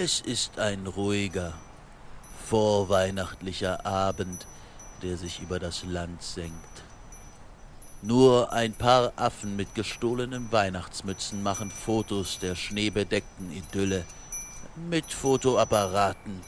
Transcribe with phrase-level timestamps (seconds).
[0.00, 1.54] Es ist ein ruhiger,
[2.48, 4.46] vorweihnachtlicher Abend,
[5.02, 6.84] der sich über das Land senkt.
[8.02, 14.04] Nur ein paar Affen mit gestohlenen Weihnachtsmützen machen Fotos der schneebedeckten Idylle
[14.88, 16.42] mit Fotoapparaten,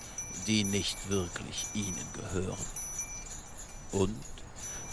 [0.47, 2.67] die nicht wirklich ihnen gehören.
[3.91, 4.15] Und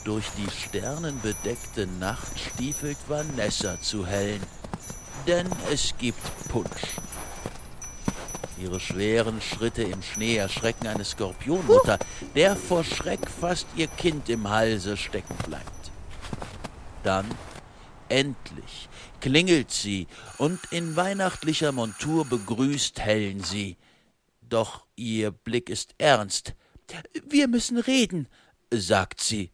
[0.03, 4.41] durch die sternenbedeckte Nacht stiefelt Vanessa zu hellen,
[5.27, 6.97] denn es gibt Punsch.
[8.61, 11.99] Ihre schweren Schritte im Schnee erschrecken eine Skorpionmutter,
[12.35, 15.91] der vor Schreck fast ihr Kind im Halse stecken bleibt.
[17.03, 17.25] Dann,
[18.09, 18.89] endlich,
[19.21, 20.07] klingelt sie
[20.37, 23.77] und in weihnachtlicher Montur begrüßt Helen sie.
[24.41, 26.55] Doch ihr Blick ist ernst.
[27.27, 28.27] Wir müssen reden,
[28.71, 29.51] sagt sie.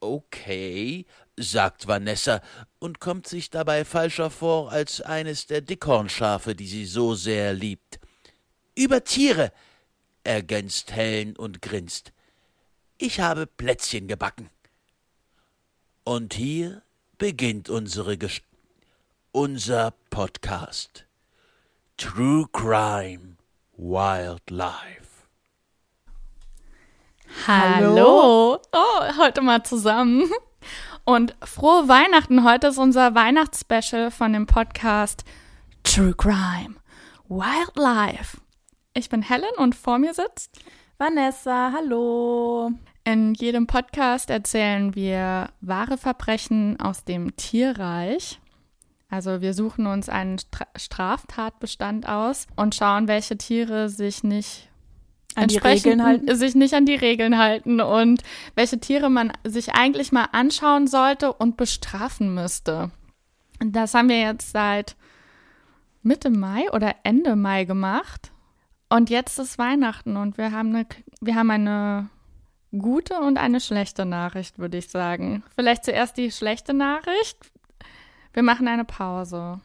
[0.00, 1.04] Okay,
[1.36, 2.40] sagt Vanessa
[2.78, 7.97] und kommt sich dabei falscher vor als eines der Dickhornschafe, die sie so sehr liebt.
[8.78, 9.50] Über Tiere,
[10.22, 12.12] ergänzt Helen und grinst.
[12.96, 14.50] Ich habe Plätzchen gebacken.
[16.04, 16.82] Und hier
[17.18, 18.42] beginnt unsere Gesch
[19.32, 21.06] unser Podcast.
[21.96, 23.36] True Crime
[23.76, 25.26] Wildlife.
[27.48, 28.62] Hallo.
[28.70, 30.30] Oh, heute mal zusammen.
[31.04, 32.44] Und frohe Weihnachten.
[32.44, 35.24] Heute ist unser Weihnachtsspecial von dem Podcast
[35.82, 36.76] True Crime
[37.28, 38.38] Wildlife.
[38.98, 40.58] Ich bin Helen und vor mir sitzt
[40.98, 41.70] Vanessa.
[41.72, 42.72] Hallo.
[43.04, 48.40] In jedem Podcast erzählen wir wahre Verbrechen aus dem Tierreich.
[49.08, 50.38] Also wir suchen uns einen
[50.74, 54.68] Straftatbestand aus und schauen, welche Tiere sich nicht
[55.36, 56.34] an die Regeln halten.
[56.34, 58.24] sich nicht an die Regeln halten und
[58.56, 62.90] welche Tiere man sich eigentlich mal anschauen sollte und bestrafen müsste.
[63.60, 64.96] Das haben wir jetzt seit
[66.02, 68.32] Mitte Mai oder Ende Mai gemacht.
[68.88, 70.86] Und jetzt ist Weihnachten und wir haben eine,
[71.20, 72.08] wir haben eine
[72.76, 75.42] gute und eine schlechte Nachricht, würde ich sagen.
[75.54, 77.38] Vielleicht zuerst die schlechte Nachricht.
[78.32, 79.60] Wir machen eine Pause.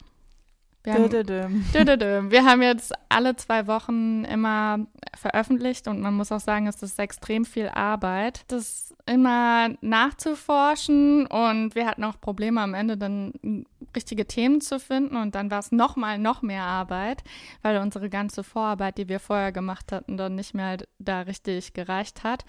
[0.84, 4.86] Wir haben, wir haben jetzt alle zwei Wochen immer
[5.16, 11.76] veröffentlicht und man muss auch sagen, es ist extrem viel Arbeit, das immer nachzuforschen und
[11.76, 15.72] wir hatten auch Probleme am Ende dann richtige Themen zu finden und dann war es
[15.72, 17.24] nochmal noch mehr Arbeit,
[17.62, 22.24] weil unsere ganze Vorarbeit, die wir vorher gemacht hatten, dann nicht mehr da richtig gereicht
[22.24, 22.46] hat.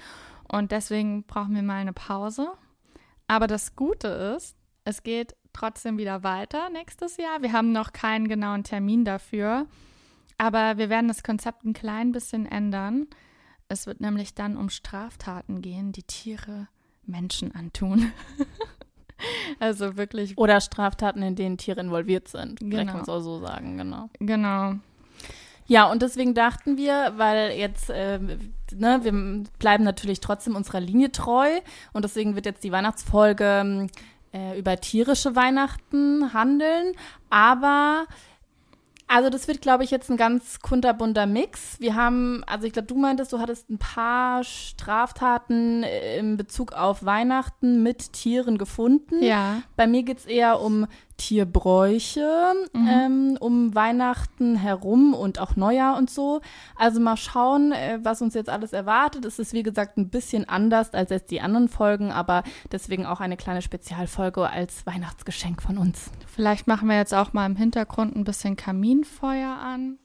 [0.48, 2.52] Und deswegen brauchen wir mal eine Pause.
[3.26, 7.40] Aber das Gute ist, es geht trotzdem wieder weiter nächstes Jahr.
[7.40, 9.66] Wir haben noch keinen genauen Termin dafür.
[10.36, 13.06] Aber wir werden das Konzept ein klein bisschen ändern.
[13.68, 16.68] Es wird nämlich dann um Straftaten gehen, die Tiere
[17.06, 18.12] Menschen antun.
[19.60, 20.36] also wirklich.
[20.36, 22.60] Oder Straftaten, in denen Tiere involviert sind.
[22.60, 22.70] Genau.
[22.70, 24.08] Vielleicht kann man es auch so sagen, genau.
[24.20, 24.74] Genau.
[25.66, 31.10] Ja, und deswegen dachten wir, weil jetzt, äh, ne, wir bleiben natürlich trotzdem unserer Linie
[31.10, 31.48] treu
[31.92, 33.86] und deswegen wird jetzt die Weihnachtsfolge
[34.32, 36.92] äh, über tierische Weihnachten handeln,
[37.30, 38.04] aber
[39.06, 41.78] also das wird, glaube ich, jetzt ein ganz kunterbunter Mix.
[41.78, 47.04] Wir haben, also ich glaube, du meintest, du hattest ein paar Straftaten in Bezug auf
[47.04, 49.22] Weihnachten mit Tieren gefunden.
[49.22, 49.62] Ja.
[49.76, 50.86] Bei mir geht es eher um
[51.16, 52.88] Tierbräuche mhm.
[52.88, 56.40] ähm, um Weihnachten herum und auch Neujahr und so.
[56.76, 59.24] Also mal schauen, äh, was uns jetzt alles erwartet.
[59.24, 62.42] Es ist wie gesagt ein bisschen anders als jetzt die anderen Folgen, aber
[62.72, 66.10] deswegen auch eine kleine Spezialfolge als Weihnachtsgeschenk von uns.
[66.26, 69.98] Vielleicht machen wir jetzt auch mal im Hintergrund ein bisschen Kaminfeuer an.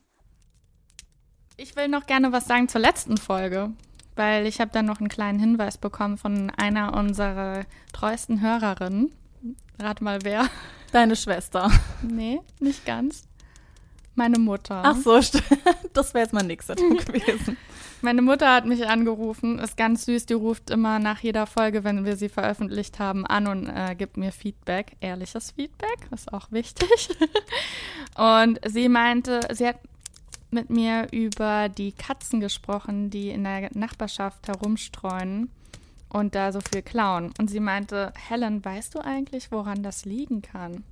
[1.58, 3.72] Ich will noch gerne was sagen zur letzten Folge,
[4.16, 9.12] weil ich habe dann noch einen kleinen Hinweis bekommen von einer unserer treuesten Hörerinnen.
[9.78, 10.46] Rat mal wer.
[10.91, 11.72] Deine Schwester.
[12.01, 13.23] Nee, nicht ganz.
[14.16, 14.81] Meine Mutter.
[14.83, 15.16] Ach so,
[15.94, 17.57] das wäre jetzt mal nix gewesen.
[18.01, 22.05] Meine Mutter hat mich angerufen, ist ganz süß, die ruft immer nach jeder Folge, wenn
[22.05, 27.09] wir sie veröffentlicht haben, an und äh, gibt mir Feedback, ehrliches Feedback, ist auch wichtig.
[28.16, 29.79] und sie meinte, sie hat
[30.52, 35.52] mit mir über die Katzen gesprochen, die in der Nachbarschaft herumstreuen
[36.09, 37.32] und da so viel klauen.
[37.40, 40.84] Und sie meinte, Helen, weißt du eigentlich, woran das liegen kann?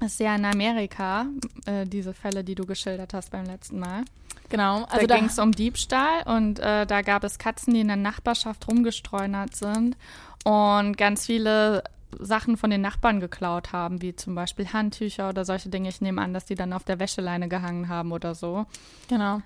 [0.00, 1.26] Das ist ja in Amerika,
[1.66, 4.04] äh, diese Fälle, die du geschildert hast beim letzten Mal.
[4.48, 4.84] Genau.
[4.84, 7.96] Also da ging es um Diebstahl und äh, da gab es Katzen, die in der
[7.96, 9.96] Nachbarschaft rumgestreunert sind
[10.44, 11.82] und ganz viele
[12.20, 15.88] Sachen von den Nachbarn geklaut haben, wie zum Beispiel Handtücher oder solche Dinge.
[15.88, 18.66] Ich nehme an, dass die dann auf der Wäscheleine gehangen haben oder so.
[19.08, 19.40] Genau.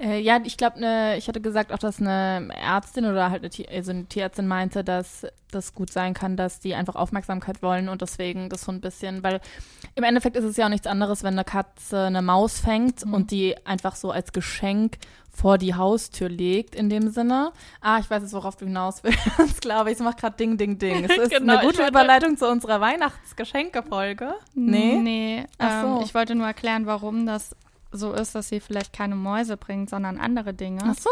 [0.00, 3.68] Äh, ja, ich glaube, ne, ich hatte gesagt auch, dass eine Ärztin oder halt eine,
[3.76, 8.02] also eine Tierärztin meinte, dass das gut sein kann, dass die einfach Aufmerksamkeit wollen und
[8.02, 9.40] deswegen das so ein bisschen, weil
[9.94, 13.14] im Endeffekt ist es ja auch nichts anderes, wenn eine Katze eine Maus fängt Mhm.
[13.14, 14.98] und die einfach so als Geschenk
[15.30, 17.52] vor die Haustür legt, in dem Sinne.
[17.80, 19.02] Ah, ich weiß jetzt, worauf du hinaus
[19.38, 19.96] willst, glaube ich.
[19.98, 21.04] Es macht gerade Ding, Ding, Ding.
[21.04, 24.34] Es ist Genau, eine gute Überleitung zu unserer Weihnachtsgeschenke-Folge.
[24.54, 24.96] Nee?
[25.00, 25.96] Nee, Ach so.
[25.98, 27.54] ähm, ich wollte nur erklären, warum das
[27.92, 30.80] so ist, dass sie vielleicht keine Mäuse bringt, sondern andere Dinge.
[30.84, 31.10] Ach so.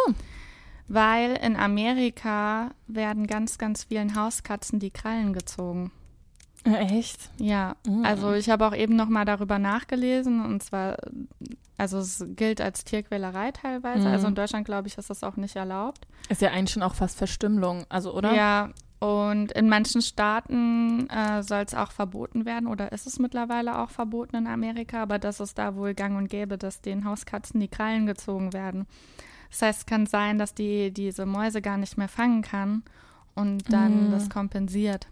[0.89, 5.91] Weil in Amerika werden ganz, ganz vielen Hauskatzen die Krallen gezogen.
[6.65, 7.31] Echt?
[7.39, 8.05] Ja, Mhm.
[8.05, 10.97] also ich habe auch eben noch mal darüber nachgelesen und zwar,
[11.79, 14.07] also es gilt als Tierquälerei teilweise.
[14.09, 14.15] Mhm.
[14.15, 16.07] Also in Deutschland, glaube ich, ist das auch nicht erlaubt.
[16.29, 18.35] Ist ja eigentlich schon auch fast Verstümmelung, also oder?
[18.35, 23.79] Ja, und in manchen Staaten äh, soll es auch verboten werden oder ist es mittlerweile
[23.79, 27.61] auch verboten in Amerika, aber das ist da wohl gang und gäbe, dass den Hauskatzen
[27.61, 28.87] die Krallen gezogen werden.
[29.51, 32.83] Das heißt, es kann sein, dass die diese Mäuse gar nicht mehr fangen kann
[33.35, 34.11] und dann Mm.
[34.13, 35.09] das kompensiert.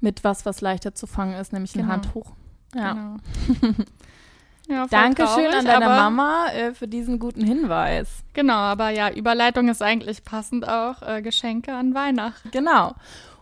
[0.00, 1.92] Mit was, was leichter zu fangen ist, nämlich ein Genau.
[1.92, 2.32] Handtuch.
[2.74, 2.92] Ja.
[2.92, 3.16] Genau.
[4.72, 8.24] ja, Dankeschön traurig, an deine Mama äh, für diesen guten Hinweis.
[8.32, 12.50] Genau, aber ja, Überleitung ist eigentlich passend auch äh, Geschenke an Weihnachten.
[12.50, 12.94] Genau.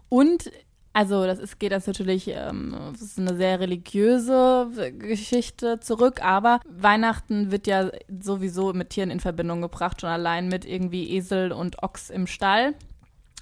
[0.09, 0.50] Und
[0.93, 6.23] also das ist, geht das natürlich, ähm, das ist eine sehr religiöse äh, Geschichte zurück,
[6.25, 7.91] aber Weihnachten wird ja
[8.21, 12.75] sowieso mit Tieren in Verbindung gebracht, schon allein mit irgendwie Esel und Ochs im Stall.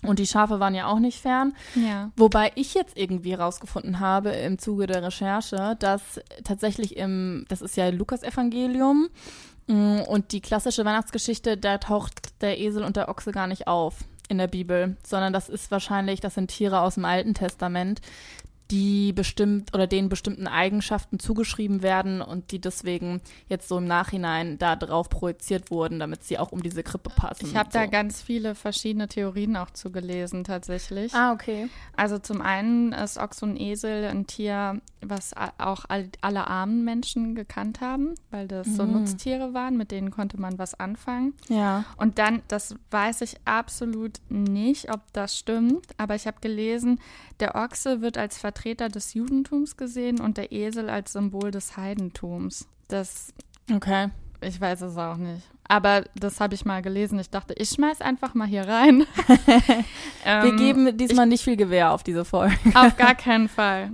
[0.02, 1.54] Und die Schafe waren ja auch nicht fern.
[1.74, 2.10] Ja.
[2.16, 7.76] Wobei ich jetzt irgendwie rausgefunden habe im Zuge der Recherche, dass tatsächlich im, das ist
[7.76, 9.08] ja Lukas-Evangelium
[9.66, 13.96] mm, und die klassische Weihnachtsgeschichte, da taucht der Esel und der Ochse gar nicht auf
[14.28, 18.00] in der Bibel, sondern das ist wahrscheinlich, das sind Tiere aus dem Alten Testament,
[18.70, 24.58] die bestimmt oder denen bestimmten Eigenschaften zugeschrieben werden und die deswegen jetzt so im Nachhinein
[24.58, 27.46] da drauf projiziert wurden, damit sie auch um diese Krippe passen.
[27.46, 27.78] Ich habe so.
[27.78, 31.14] da ganz viele verschiedene Theorien auch zugelesen tatsächlich.
[31.14, 31.68] Ah, okay.
[31.96, 37.34] Also zum einen ist Ochs und Esel ein Tier, was auch all, alle armen Menschen
[37.34, 38.92] gekannt haben, weil das so Mhm.
[38.92, 41.32] Nutztiere waren, mit denen konnte man was anfangen.
[41.48, 41.84] Ja.
[41.96, 47.00] Und dann, das weiß ich absolut nicht, ob das stimmt, aber ich habe gelesen,
[47.40, 52.66] der Ochse wird als Vertreter des Judentums gesehen und der Esel als Symbol des Heidentums.
[52.88, 53.32] Das,
[53.72, 54.08] Okay.
[54.40, 55.42] ich weiß es auch nicht.
[55.70, 57.18] Aber das habe ich mal gelesen.
[57.18, 59.04] Ich dachte, ich schmeiß einfach mal hier rein.
[59.26, 59.84] Wir
[60.24, 62.56] Ähm, geben diesmal nicht viel Gewehr auf diese Folge.
[62.74, 63.90] Auf gar keinen Fall.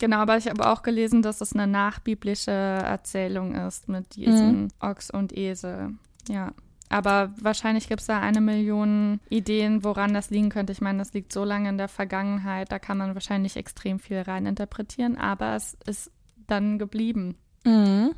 [0.00, 5.10] Genau, aber ich habe auch gelesen, dass es eine nachbiblische Erzählung ist mit diesen Ochs
[5.10, 5.90] und Esel.
[6.28, 6.52] Ja.
[6.92, 10.72] Aber wahrscheinlich gibt es da eine Million Ideen, woran das liegen könnte.
[10.72, 14.20] Ich meine, das liegt so lange in der Vergangenheit, da kann man wahrscheinlich extrem viel
[14.20, 16.10] reininterpretieren, aber es ist
[16.46, 17.36] dann geblieben.
[17.64, 18.14] Mhm.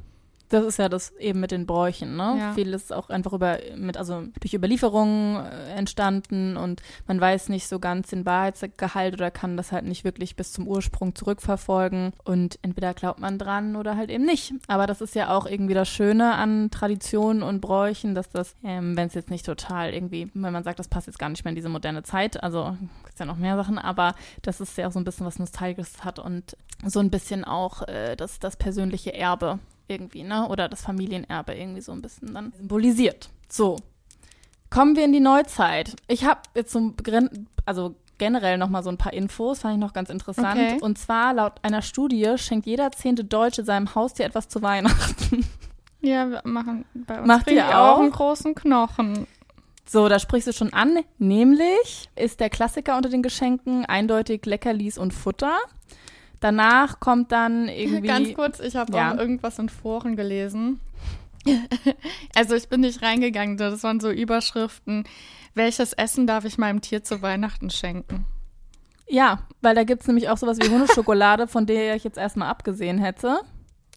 [0.49, 2.37] Das ist ja das eben mit den Bräuchen, ne?
[2.39, 2.53] Ja.
[2.53, 7.79] Vieles auch einfach über mit also durch Überlieferungen äh, entstanden und man weiß nicht so
[7.79, 12.95] ganz den Wahrheitsgehalt oder kann das halt nicht wirklich bis zum Ursprung zurückverfolgen und entweder
[12.95, 14.53] glaubt man dran oder halt eben nicht.
[14.69, 18.97] Aber das ist ja auch irgendwie das Schöne an Traditionen und Bräuchen, dass das, ähm,
[18.97, 21.51] wenn es jetzt nicht total irgendwie, wenn man sagt, das passt jetzt gar nicht mehr
[21.51, 24.93] in diese moderne Zeit, also gibt's ja noch mehr Sachen, aber das ist ja auch
[24.93, 29.15] so ein bisschen was Nostalgisches hat und so ein bisschen auch äh, das, das persönliche
[29.15, 29.59] Erbe
[29.89, 30.49] irgendwie, ne?
[30.49, 33.31] Oder das Familienerbe irgendwie so ein bisschen dann symbolisiert.
[33.49, 33.77] So.
[34.71, 35.95] Kommen wir in die Neuzeit.
[36.09, 39.81] Ich habe jetzt so ein also generell noch mal so ein paar Infos, fand ich
[39.81, 40.61] noch ganz interessant.
[40.61, 40.79] Okay.
[40.81, 45.45] Und zwar laut einer Studie schenkt jeder zehnte Deutsche seinem Haustier etwas zu Weihnachten.
[46.01, 48.01] Ja, wir machen bei uns Macht ihr auch auch?
[48.01, 49.27] einen großen Knochen.
[49.87, 50.99] So, da sprichst du schon an.
[51.17, 55.57] Nämlich ist der Klassiker unter den Geschenken eindeutig Leckerlis und Futter.
[56.45, 58.07] Danach kommt dann irgendwie.
[58.07, 59.13] Ganz kurz, ich habe Ja.
[59.15, 60.79] auch irgendwas in Foren gelesen.
[62.37, 65.05] also ich bin nicht reingegangen, das waren so Überschriften.
[65.55, 68.27] Welches Essen darf ich meinem Tier zu Weihnachten schenken?
[69.09, 72.99] Ja, weil da gibt's nämlich auch sowas wie Hundeschokolade, von der ich jetzt erstmal abgesehen
[72.99, 73.41] hätte.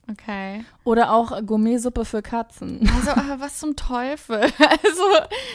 [0.10, 0.64] Okay.
[0.84, 2.90] Oder auch Gourmetsuppe für Katzen.
[2.96, 4.42] Also, aber was zum Teufel?
[4.60, 5.04] Also,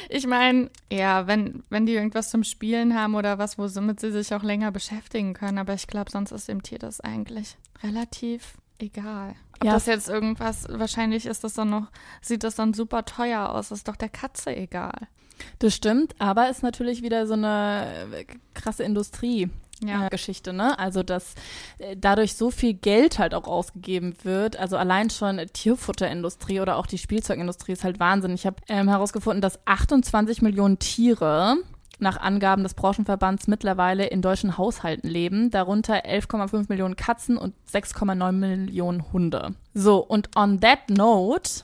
[0.09, 4.35] ich meine, ja, wenn, wenn die irgendwas zum Spielen haben oder was, womit sie sich
[4.35, 9.35] auch länger beschäftigen können, aber ich glaube, sonst ist dem Tier das eigentlich relativ egal.
[9.61, 9.73] Ob Ja.
[9.75, 11.87] das jetzt irgendwas, wahrscheinlich ist das dann noch,
[12.21, 15.09] sieht das dann super teuer aus, ist doch der Katze egal.
[15.61, 19.49] Das stimmt, aber ist natürlich wieder so eine äh, krasse Industrie.
[19.85, 20.07] Ja.
[20.07, 20.79] äh, Geschichte, ne?
[20.79, 21.35] Also, dass
[21.79, 24.57] äh, dadurch so viel Geld halt auch ausgegeben wird.
[24.57, 28.35] Also allein schon Tierfutterindustrie oder auch die Spielzeugindustrie ist halt Wahnsinn.
[28.35, 31.57] Ich habe ähm, herausgefunden, dass 28 Millionen Tiere
[31.99, 38.33] nach Angaben des Branchenverbands mittlerweile in deutschen Haushalten leben, darunter 11,5 Millionen Katzen und 6,9
[38.33, 39.55] Millionen Hunde.
[39.73, 41.63] So, und on that note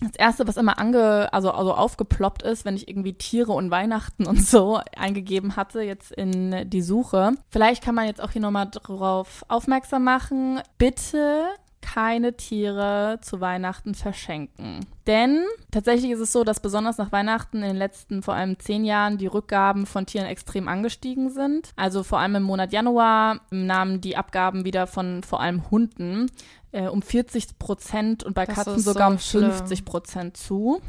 [0.00, 4.26] das erste, was immer ange, also, also aufgeploppt ist, wenn ich irgendwie Tiere und Weihnachten
[4.26, 7.32] und so eingegeben hatte, jetzt in die Suche.
[7.50, 10.60] Vielleicht kann man jetzt auch hier nochmal drauf aufmerksam machen.
[10.78, 11.46] Bitte
[11.80, 14.80] keine Tiere zu Weihnachten verschenken.
[15.06, 18.84] Denn tatsächlich ist es so, dass besonders nach Weihnachten in den letzten vor allem zehn
[18.84, 21.70] Jahren die Rückgaben von Tieren extrem angestiegen sind.
[21.76, 26.26] Also vor allem im Monat Januar nahmen die Abgaben wieder von vor allem Hunden
[26.72, 30.80] äh, um 40 Prozent und bei das Katzen sogar so um 50 Prozent zu.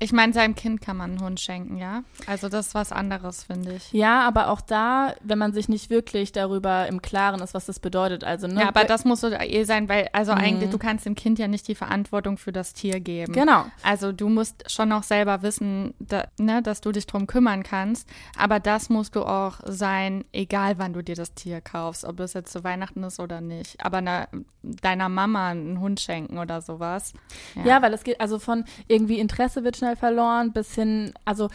[0.00, 2.04] Ich meine, seinem Kind kann man einen Hund schenken, ja?
[2.26, 3.92] Also das ist was anderes, finde ich.
[3.92, 7.80] Ja, aber auch da, wenn man sich nicht wirklich darüber im Klaren ist, was das
[7.80, 8.22] bedeutet.
[8.22, 8.60] Also, ne?
[8.60, 10.38] Ja, aber das muss so eh sein, weil, also mhm.
[10.38, 13.32] eigentlich, du kannst dem Kind ja nicht die Verantwortung für das Tier geben.
[13.32, 13.64] Genau.
[13.82, 18.08] Also du musst schon noch selber wissen, da, ne, dass du dich drum kümmern kannst.
[18.36, 22.34] Aber das musst du auch sein, egal wann du dir das Tier kaufst, ob das
[22.34, 23.84] jetzt zu Weihnachten ist oder nicht.
[23.84, 24.28] Aber na,
[24.62, 27.12] deiner Mama einen Hund schenken oder sowas.
[27.54, 27.64] Ja.
[27.64, 31.48] ja, weil es geht, also von irgendwie Interesse wird schnell schnell verloren, bis hin, also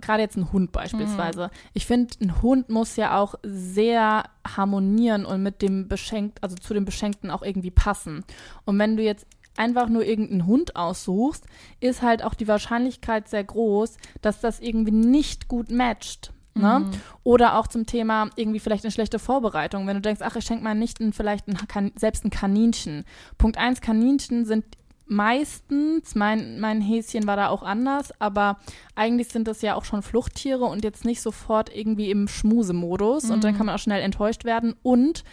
[0.00, 1.46] gerade jetzt ein Hund beispielsweise.
[1.46, 1.70] Mhm.
[1.74, 6.74] Ich finde, ein Hund muss ja auch sehr harmonieren und mit dem Beschenkt, also zu
[6.74, 8.24] dem Beschenkten auch irgendwie passen.
[8.64, 11.44] Und wenn du jetzt einfach nur irgendeinen Hund aussuchst,
[11.80, 16.32] ist halt auch die Wahrscheinlichkeit sehr groß, dass das irgendwie nicht gut matcht.
[16.54, 16.80] Ne?
[16.80, 16.90] Mhm.
[17.22, 19.86] Oder auch zum Thema irgendwie vielleicht eine schlechte Vorbereitung.
[19.86, 23.04] Wenn du denkst, ach, ich schenke meinen Nichten vielleicht ein, selbst ein Kaninchen.
[23.38, 24.64] Punkt eins, Kaninchen sind
[25.10, 28.58] meistens, mein, mein Häschen war da auch anders, aber
[28.94, 33.32] eigentlich sind das ja auch schon Fluchttiere und jetzt nicht sofort irgendwie im Schmusemodus mhm.
[33.32, 33.56] und dann mhm.
[33.56, 35.24] kann man auch schnell enttäuscht werden und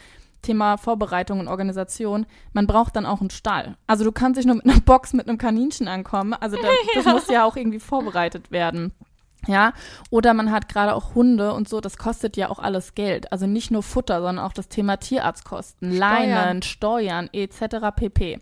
[0.42, 3.76] Thema Vorbereitung und Organisation, man braucht dann auch einen Stall.
[3.86, 7.06] Also du kannst nicht nur mit einer Box mit einem Kaninchen ankommen, also das, das
[7.06, 7.12] ja.
[7.12, 8.94] muss ja auch irgendwie vorbereitet werden.
[9.46, 9.74] Ja,
[10.10, 13.32] oder man hat gerade auch Hunde und so, das kostet ja auch alles Geld.
[13.32, 16.00] Also nicht nur Futter, sondern auch das Thema Tierarztkosten, Steuern.
[16.00, 17.96] Leinen, Steuern etc.
[17.96, 18.40] pp.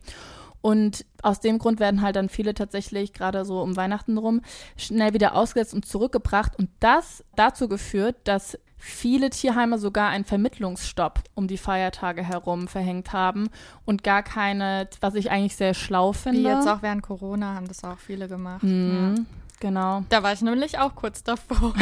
[0.65, 4.41] Und aus dem Grund werden halt dann viele tatsächlich gerade so um Weihnachten rum
[4.77, 6.57] schnell wieder ausgesetzt und zurückgebracht.
[6.57, 13.13] Und das dazu geführt, dass viele Tierheime sogar einen Vermittlungsstopp um die Feiertage herum verhängt
[13.13, 13.50] haben
[13.86, 16.39] und gar keine, was ich eigentlich sehr schlau finde.
[16.39, 18.63] Wie jetzt auch während Corona haben das auch viele gemacht.
[18.63, 19.13] Mhm.
[19.17, 19.24] Ja.
[19.60, 20.04] Genau.
[20.10, 21.74] Da war ich nämlich auch kurz davor.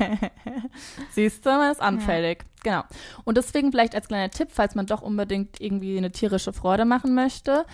[1.10, 2.38] Siehst du, man ist anfällig.
[2.42, 2.60] Ja.
[2.62, 2.82] Genau.
[3.24, 7.14] Und deswegen vielleicht als kleiner Tipp, falls man doch unbedingt irgendwie eine tierische Freude machen
[7.14, 7.64] möchte,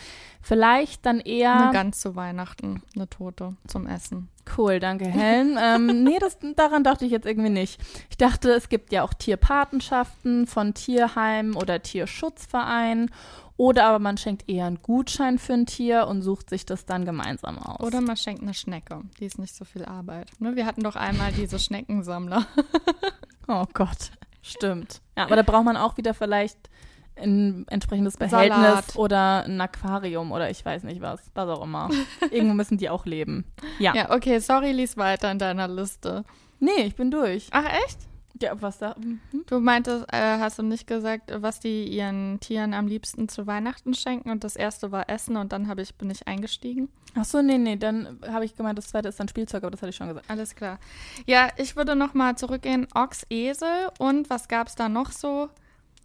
[0.41, 1.55] vielleicht dann eher.
[1.55, 4.29] Eine Gans zu Weihnachten, eine Tote zum Essen.
[4.57, 5.59] Cool, danke, Helen.
[5.63, 7.81] ähm, nee, das, daran dachte ich jetzt irgendwie nicht.
[8.11, 13.11] Ich dachte, es gibt ja auch Tierpatenschaften von Tierheimen oder Tierschutzvereinen
[13.57, 17.05] oder aber man schenkt eher einen Gutschein für ein Tier und sucht sich das dann
[17.05, 17.81] gemeinsam aus.
[17.81, 19.03] Oder man schenkt eine Schnecke.
[19.19, 20.31] Die ist nicht so viel Arbeit.
[20.39, 20.57] Ne?
[20.57, 22.47] Wir hatten doch einmal diese Schneckensammler.
[23.49, 24.11] oh Gott,
[24.43, 25.01] stimmt.
[25.17, 26.69] Ja, aber da braucht man auch wieder vielleicht
[27.19, 28.97] ein entsprechendes Behältnis Salat.
[28.97, 31.89] oder ein Aquarium oder ich weiß nicht was, was auch immer.
[32.31, 33.45] Irgendwo müssen die auch leben.
[33.79, 33.95] Ja.
[33.95, 36.25] Ja, okay, sorry, lies weiter in deiner Liste.
[36.59, 37.49] Nee, ich bin durch.
[37.53, 37.99] Ach, echt?
[38.41, 38.95] Ja, was da?
[38.99, 39.21] Mhm.
[39.47, 43.95] Du meintest, äh, hast du nicht gesagt, was die ihren Tieren am liebsten zu Weihnachten
[43.95, 46.89] schenken und das erste war Essen und dann ich, bin ich eingestiegen?
[47.15, 49.81] Ach so, nee, nee, dann habe ich gemeint, das zweite ist dann Spielzeug, aber das
[49.81, 50.29] hatte ich schon gesagt.
[50.29, 50.79] Alles klar.
[51.27, 55.49] Ja, ich würde nochmal zurückgehen, Ochs, Esel und was gab es da noch so?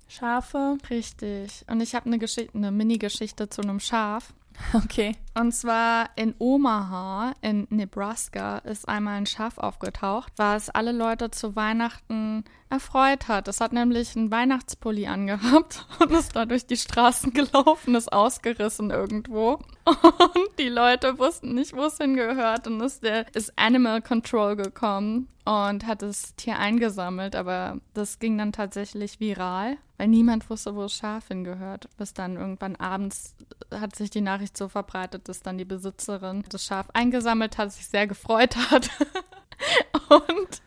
[0.08, 0.78] Schafe.
[0.90, 1.66] Richtig.
[1.70, 4.34] Und ich habe eine Geschichte, eine Mini-Geschichte zu einem Schaf.
[4.74, 5.16] Okay.
[5.34, 11.56] Und zwar in Omaha in Nebraska ist einmal ein Schaf aufgetaucht, was alle Leute zu
[11.56, 13.48] Weihnachten erfreut hat.
[13.48, 18.90] Es hat nämlich einen Weihnachtspulli angehabt und ist da durch die Straßen gelaufen, ist ausgerissen
[18.90, 19.60] irgendwo.
[19.86, 22.68] Und die Leute wussten nicht, wo es hingehört.
[22.68, 27.36] Und ist, der, ist Animal Control gekommen und hat das Tier eingesammelt.
[27.36, 31.88] Aber das ging dann tatsächlich viral, weil niemand wusste, wo das Schaf hingehört.
[31.98, 33.36] Bis dann irgendwann abends
[33.72, 37.88] hat sich die Nachricht so verbreitet, dass dann die Besitzerin das Schaf eingesammelt hat, sich
[37.88, 38.90] sehr gefreut hat.
[40.10, 40.62] Und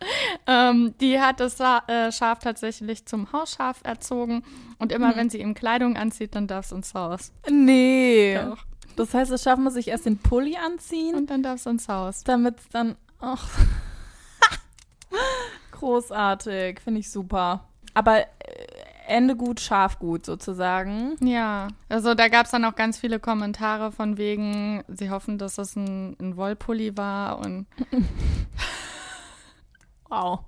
[0.47, 4.43] ähm, die hat das äh, Schaf tatsächlich zum Hausschaf erzogen.
[4.79, 5.17] Und immer hm.
[5.17, 7.33] wenn sie ihm Kleidung anzieht, dann darf es ins Haus.
[7.51, 8.39] Nee.
[8.43, 8.65] Doch.
[8.97, 11.15] Das heißt, das Schaf muss sich erst den Pulli anziehen.
[11.15, 12.25] Und dann darf es ins Haus.
[12.25, 12.97] Damit es dann.
[13.21, 13.49] Ach.
[15.73, 16.81] Großartig.
[16.81, 17.69] Finde ich super.
[17.95, 18.25] Aber
[19.07, 21.17] Ende gut, Schaf gut sozusagen.
[21.21, 25.59] Ja, also da gab es dann auch ganz viele Kommentare von wegen, sie hoffen, dass
[25.59, 27.67] es ein, ein Wollpulli war und
[30.09, 30.41] wow.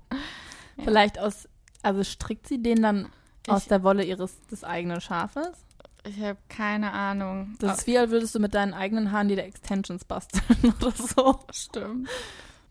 [0.77, 0.83] Ja.
[0.83, 1.47] Vielleicht aus,
[1.83, 3.09] also strickt sie den dann
[3.45, 5.65] ich, aus der Wolle ihres des eigenen Schafes?
[6.03, 7.55] Ich habe keine Ahnung.
[7.59, 11.39] Das ist wie, als würdest du mit deinen eigenen Haaren dir Extensions basteln oder so.
[11.51, 12.07] Stimmt.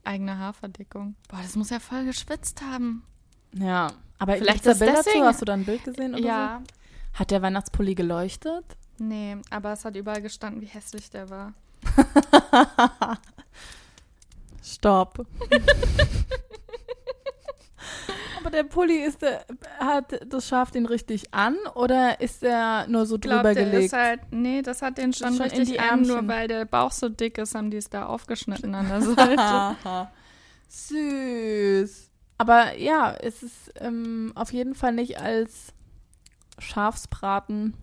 [0.05, 1.17] eigene Haarverdickung.
[1.29, 3.03] Boah, das muss ja voll geschwitzt haben.
[3.59, 3.89] Ja.
[4.19, 5.27] Aber Vielleicht ist Bilder deswegen- zu?
[5.27, 7.19] Hast du da ein Bild gesehen oder ja, so?
[7.21, 8.65] Hat der Weihnachtspulli geleuchtet?
[8.99, 11.53] nee, aber es hat überall gestanden, wie hässlich der war.
[14.63, 15.27] Stopp.
[18.41, 19.45] Aber der Pulli ist der,
[19.81, 23.87] hat das Schaf den richtig an oder ist er nur so drüber der gelegt?
[23.87, 26.93] ist halt, nee, das hat den schon, schon richtig die an, nur weil der Bauch
[26.93, 30.09] so dick ist, haben die es da aufgeschnitten an der Seite.
[30.69, 32.06] Süß.
[32.39, 35.73] Aber ja, es ist ähm, auf jeden Fall nicht als
[36.59, 37.75] Schafsbraten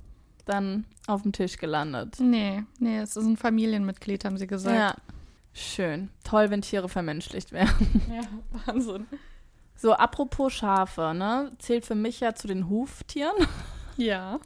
[0.45, 2.19] dann auf dem Tisch gelandet.
[2.19, 4.75] nee, nee, es ist ein Familienmitglied, haben sie gesagt.
[4.75, 4.95] Ja.
[5.53, 6.10] Schön.
[6.24, 8.01] Toll, wenn Tiere vermenschlicht werden.
[8.12, 8.24] ja
[8.65, 9.05] Wahnsinn.
[9.75, 11.51] So, apropos Schafe, ne?
[11.60, 13.36] Zählt für mich ja zu den Huftieren.
[13.98, 14.39] Ja.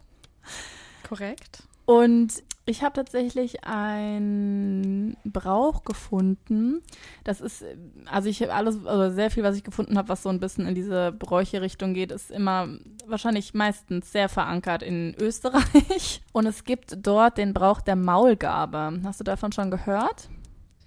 [1.07, 1.63] Korrekt.
[1.85, 6.81] Und ich habe tatsächlich einen Brauch gefunden.
[7.23, 7.63] Das ist,
[8.05, 10.67] also ich habe alles, also sehr viel, was ich gefunden habe, was so ein bisschen
[10.67, 12.67] in diese Bräuche-Richtung geht, ist immer
[13.05, 16.21] wahrscheinlich meistens sehr verankert in Österreich.
[16.33, 18.99] Und es gibt dort den Brauch der Maulgabe.
[19.05, 20.29] Hast du davon schon gehört?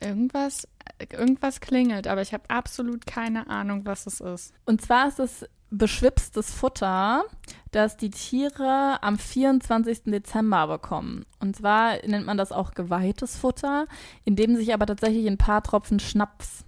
[0.01, 0.69] Irgendwas,
[1.11, 4.53] irgendwas klingelt, aber ich habe absolut keine Ahnung, was es ist.
[4.67, 7.25] Und zwar ist es beschwipstes Futter,
[7.71, 10.05] das die Tiere am 24.
[10.07, 11.25] Dezember bekommen.
[11.39, 13.87] Und zwar nennt man das auch geweihtes Futter,
[14.25, 16.65] in dem sich aber tatsächlich ein paar Tropfen Schnaps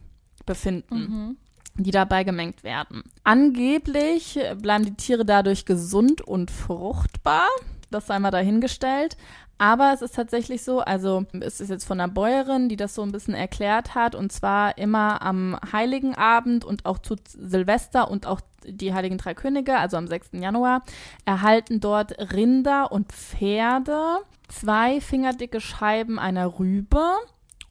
[0.47, 1.38] befinden,
[1.75, 3.02] die dabei gemengt werden.
[3.25, 7.49] Angeblich bleiben die Tiere dadurch gesund und fruchtbar.
[7.92, 9.16] Das sei mal dahingestellt.
[9.58, 13.02] Aber es ist tatsächlich so, also es ist jetzt von einer Bäuerin, die das so
[13.02, 18.26] ein bisschen erklärt hat, und zwar immer am Heiligen Abend und auch zu Silvester und
[18.26, 20.30] auch die Heiligen Drei Könige, also am 6.
[20.32, 20.82] Januar,
[21.25, 24.18] erhalten dort Rinder und Pferde
[24.49, 27.04] zwei fingerdicke Scheiben einer Rübe.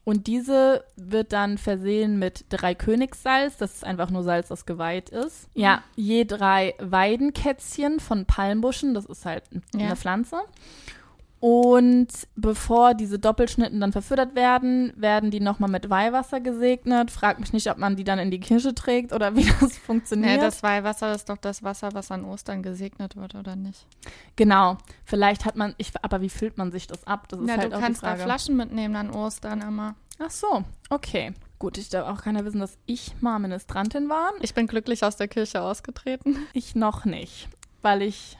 [0.03, 3.57] Und diese wird dann versehen mit drei Königssalz.
[3.57, 5.47] Das ist einfach nur Salz, das geweiht ist.
[5.53, 8.93] Ja, je drei Weidenkätzchen von Palmbuschen.
[8.93, 9.43] Das ist halt
[9.73, 9.95] eine Ja.
[9.95, 10.37] Pflanze.
[11.41, 17.09] Und bevor diese Doppelschnitten dann verfüttert werden, werden die nochmal mit Weihwasser gesegnet.
[17.09, 20.35] Frag mich nicht, ob man die dann in die Kirche trägt oder wie das funktioniert.
[20.35, 23.87] Nee, das Weihwasser ist doch das Wasser, was an Ostern gesegnet wird, oder nicht?
[24.35, 24.77] genau.
[25.03, 27.27] Vielleicht hat man, ich, aber wie füllt man sich das ab?
[27.29, 28.23] Das ist Ja, halt du auch kannst die da Frage.
[28.23, 29.95] Flaschen mitnehmen an Ostern immer.
[30.19, 31.33] Ach so, okay.
[31.57, 34.31] Gut, ich darf auch keiner wissen, dass ich mal Ministrantin war.
[34.41, 36.37] Ich bin glücklich aus der Kirche ausgetreten.
[36.53, 37.47] Ich noch nicht,
[37.81, 38.37] weil ich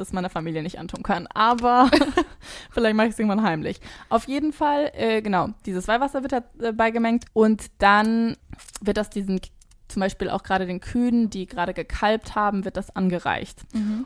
[0.00, 1.26] das meiner Familie nicht antun kann.
[1.28, 1.90] Aber
[2.70, 3.80] vielleicht mache ich es irgendwann heimlich.
[4.08, 8.36] Auf jeden Fall, äh, genau, dieses Weihwasser wird da beigemengt und dann
[8.80, 9.40] wird das diesen,
[9.88, 13.60] zum Beispiel auch gerade den Kühen, die gerade gekalbt haben, wird das angereicht.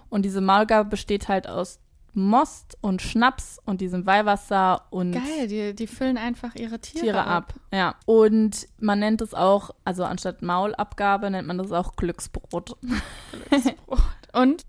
[0.08, 1.78] Und diese Maulgabe besteht halt aus
[2.14, 7.26] Most und Schnaps und diesem Weihwasser und Geil, die, die füllen einfach ihre Tiere, Tiere
[7.26, 7.54] ab.
[7.72, 7.96] Ja.
[8.06, 12.76] Und man nennt es auch, also anstatt Maulabgabe nennt man das auch Glücksbrot.
[14.34, 14.64] Und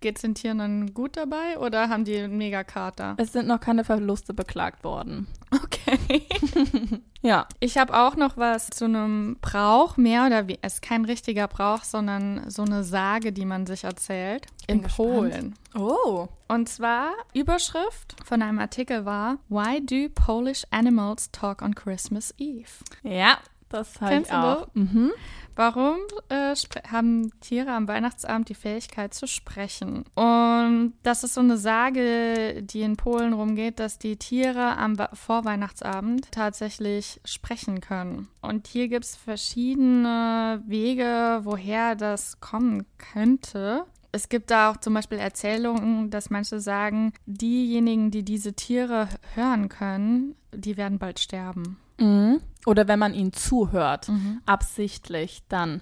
[0.00, 3.14] geht's den Tieren dann gut dabei oder haben die einen Megakater?
[3.18, 5.26] Es sind noch keine Verluste beklagt worden.
[5.50, 6.26] Okay.
[7.20, 7.46] Ja.
[7.58, 11.48] Ich habe auch noch was zu einem Brauch, mehr oder wie, es ist kein richtiger
[11.48, 14.46] Brauch, sondern so eine Sage, die man sich erzählt.
[14.68, 15.08] In gespannt.
[15.10, 15.54] Polen.
[15.74, 16.28] Oh.
[16.46, 22.70] Und zwar, Überschrift von einem Artikel war, Why do Polish animals talk on Christmas Eve?
[23.02, 24.68] Ja, das habe ich auch.
[24.74, 25.10] Mhm.
[25.58, 25.96] Warum
[26.28, 26.54] äh,
[26.88, 30.04] haben Tiere am Weihnachtsabend die Fähigkeit zu sprechen?
[30.14, 36.30] Und das ist so eine Sage, die in Polen rumgeht, dass die Tiere am Vorweihnachtsabend
[36.30, 38.28] tatsächlich sprechen können.
[38.40, 43.84] Und hier gibt es verschiedene Wege, woher das kommen könnte.
[44.10, 49.68] Es gibt da auch zum Beispiel Erzählungen, dass manche sagen, diejenigen, die diese Tiere hören
[49.68, 51.78] können, die werden bald sterben.
[51.98, 52.40] Mhm.
[52.64, 54.10] Oder wenn man ihnen zuhört,
[54.46, 55.80] absichtlich, dann.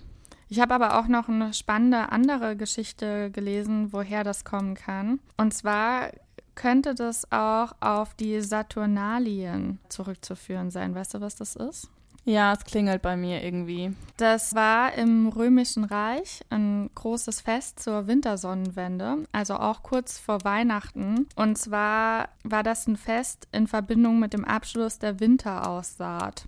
[0.48, 5.18] Ich habe aber auch noch eine spannende andere Geschichte gelesen, woher das kommen kann.
[5.36, 6.10] Und zwar
[6.54, 10.94] könnte das auch auf die Saturnalien zurückzuführen sein.
[10.94, 11.90] Weißt du, was das ist?
[12.28, 13.94] Ja, es klingelt bei mir irgendwie.
[14.16, 21.28] Das war im Römischen Reich ein großes Fest zur Wintersonnenwende, also auch kurz vor Weihnachten.
[21.36, 26.46] Und zwar war das ein Fest in Verbindung mit dem Abschluss der Winteraussaat.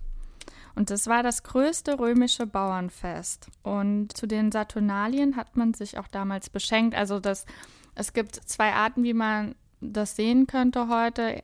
[0.75, 3.47] Und das war das größte römische Bauernfest.
[3.63, 6.93] Und zu den Saturnalien hat man sich auch damals beschenkt.
[6.93, 7.45] Also das,
[7.95, 11.41] es gibt zwei Arten, wie man das sehen könnte heute.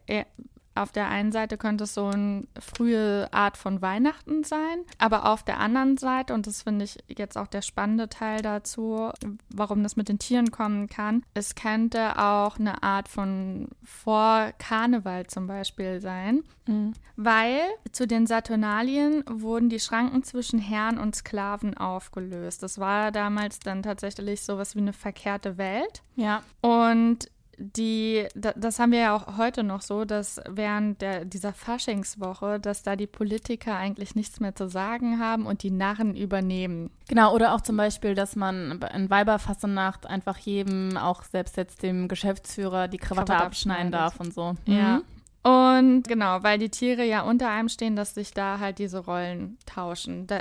[0.75, 5.41] Auf der einen Seite könnte es so eine frühe Art von Weihnachten sein, aber auf
[5.41, 9.09] der anderen Seite, und das finde ich jetzt auch der spannende Teil dazu,
[9.49, 15.47] warum das mit den Tieren kommen kann, es könnte auch eine Art von Vor-Karneval zum
[15.47, 16.93] Beispiel sein, mhm.
[17.15, 17.61] weil
[17.93, 22.63] zu den Saturnalien wurden die Schranken zwischen Herren und Sklaven aufgelöst.
[22.63, 26.03] Das war damals dann tatsächlich sowas wie eine verkehrte Welt.
[26.15, 26.43] Ja.
[26.61, 32.59] Und die, das haben wir ja auch heute noch so, dass während der, dieser Faschingswoche,
[32.59, 36.89] dass da die Politiker eigentlich nichts mehr zu sagen haben und die Narren übernehmen.
[37.07, 42.07] Genau, oder auch zum Beispiel, dass man in Weiberfassenacht einfach jedem, auch selbst jetzt dem
[42.07, 44.55] Geschäftsführer, die Krawatte, Krawatte abschneiden darf und so.
[44.65, 44.97] Ja.
[44.97, 45.03] Mhm.
[45.45, 49.59] Und genau, weil die Tiere ja unter einem stehen, dass sich da halt diese Rollen
[49.67, 50.25] tauschen.
[50.25, 50.39] Da,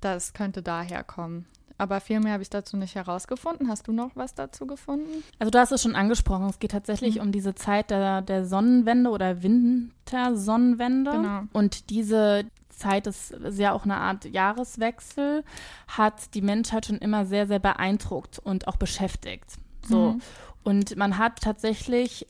[0.00, 1.46] das könnte daher kommen.
[1.78, 3.68] Aber viel mehr habe ich dazu nicht herausgefunden.
[3.68, 5.22] Hast du noch was dazu gefunden?
[5.38, 6.46] Also du hast es schon angesprochen.
[6.48, 7.22] Es geht tatsächlich mhm.
[7.22, 11.12] um diese Zeit der, der Sonnenwende oder Wintersonnenwende.
[11.12, 11.42] Genau.
[11.52, 15.44] Und diese Zeit ist ja auch eine Art Jahreswechsel,
[15.86, 19.46] hat die Menschheit schon immer sehr, sehr beeindruckt und auch beschäftigt.
[19.82, 20.12] So.
[20.12, 20.20] Mhm.
[20.64, 22.26] Und man hat tatsächlich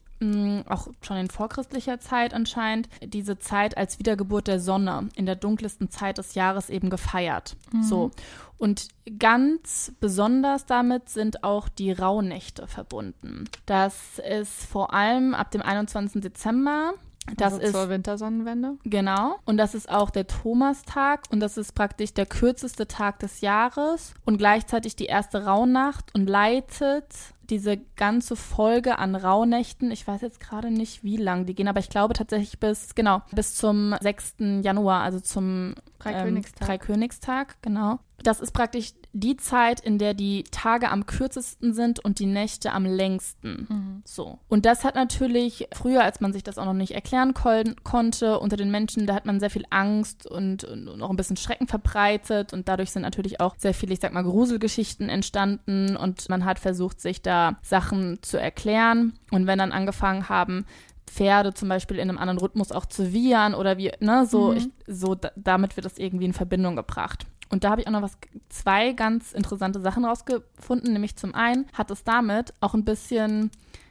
[0.69, 5.91] auch schon in vorchristlicher Zeit anscheinend, diese Zeit als Wiedergeburt der Sonne in der dunkelsten
[5.91, 7.57] Zeit des Jahres eben gefeiert.
[7.73, 7.83] Mhm.
[7.83, 8.11] So.
[8.57, 13.45] Und ganz besonders damit sind auch die Rauhnächte verbunden.
[13.67, 16.21] Das ist vor allem ab dem 21.
[16.21, 16.95] Dezember
[17.37, 18.77] das also ist zur Wintersonnenwende.
[18.85, 19.37] Genau.
[19.45, 24.15] Und das ist auch der Thomastag und das ist praktisch der kürzeste Tag des Jahres
[24.25, 27.07] und gleichzeitig die erste Rauhnacht und leitet
[27.51, 31.81] diese ganze Folge an Rauhnächten, ich weiß jetzt gerade nicht, wie lang die gehen, aber
[31.81, 34.35] ich glaube tatsächlich bis, genau, bis zum 6.
[34.63, 36.61] Januar, also zum Dreikönigstag.
[36.61, 37.99] Ähm, Dreikönigstag, genau.
[38.23, 42.73] Das ist praktisch die Zeit, in der die Tage am kürzesten sind und die Nächte
[42.73, 43.67] am längsten.
[43.69, 44.03] Mhm.
[44.05, 44.39] So.
[44.49, 48.39] Und das hat natürlich früher, als man sich das auch noch nicht erklären kon konnte,
[48.39, 51.37] unter den Menschen, da hat man sehr viel Angst und, und, und auch ein bisschen
[51.37, 56.29] Schrecken verbreitet und dadurch sind natürlich auch sehr viele, ich sag mal, Gruselgeschichten entstanden und
[56.29, 59.15] man hat versucht, sich da Sachen zu erklären.
[59.31, 60.65] Und wenn dann angefangen haben,
[61.09, 64.57] Pferde zum Beispiel in einem anderen Rhythmus auch zu wiehern oder wie, ne, so, mhm.
[64.57, 67.27] ich, so damit wird das irgendwie in Verbindung gebracht.
[67.51, 70.93] Und da habe ich auch noch was, zwei ganz interessante Sachen rausgefunden.
[70.93, 73.51] Nämlich zum einen hat es damit auch ein bisschen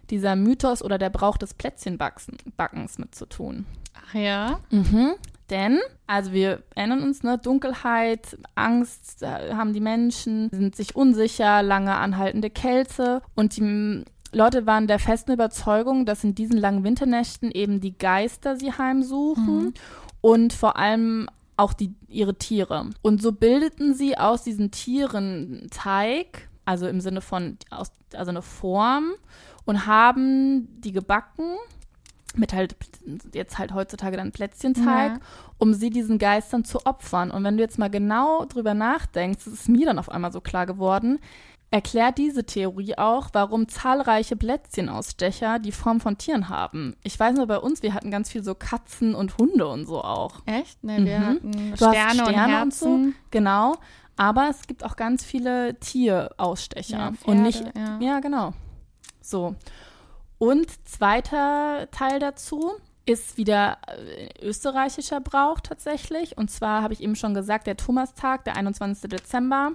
[0.10, 3.66] dieser Mythos oder der Brauch des Plätzchenbackens mit zu tun.
[3.94, 4.60] Ach ja?
[4.70, 5.16] Mhm.
[5.50, 11.96] Denn, also wir erinnern uns, ne, Dunkelheit, Angst haben die Menschen, sind sich unsicher, lange
[11.96, 17.80] anhaltende Kälte und die Leute waren der festen Überzeugung, dass in diesen langen Winternächten eben
[17.80, 19.74] die Geister sie heimsuchen mhm.
[20.20, 22.90] und vor allem auch die, ihre Tiere.
[23.02, 28.42] Und so bildeten sie aus diesen Tieren Teig, also im Sinne von, aus, also eine
[28.42, 29.14] Form,
[29.66, 31.58] und haben die gebacken
[32.36, 32.76] mit halt
[33.34, 35.20] jetzt halt heutzutage dann Plätzchenteig, ja.
[35.58, 37.32] um sie diesen Geistern zu opfern.
[37.32, 40.40] Und wenn du jetzt mal genau drüber nachdenkst, ist es mir dann auf einmal so
[40.40, 41.20] klar geworden,
[41.70, 46.96] erklärt diese Theorie auch, warum zahlreiche Plätzchenausstecher die Form von Tieren haben.
[47.04, 50.02] Ich weiß nur, bei uns, wir hatten ganz viel so Katzen und Hunde und so
[50.02, 50.42] auch.
[50.46, 50.84] Echt?
[50.84, 51.26] Ne, wir mhm.
[51.26, 52.94] hatten Sterne, Sterne, und Herzen.
[52.94, 53.76] Und so, genau.
[54.16, 56.98] Aber es gibt auch ganz viele Tierausstecher.
[56.98, 58.00] Ja, Pferde, und nicht, ja.
[58.00, 58.54] ja, genau.
[59.22, 59.56] So.
[60.40, 62.72] Und zweiter Teil dazu,
[63.08, 66.38] ist wieder äh, österreichischer Brauch tatsächlich.
[66.38, 69.10] Und zwar habe ich eben schon gesagt, der Thomastag, der 21.
[69.10, 69.72] Dezember,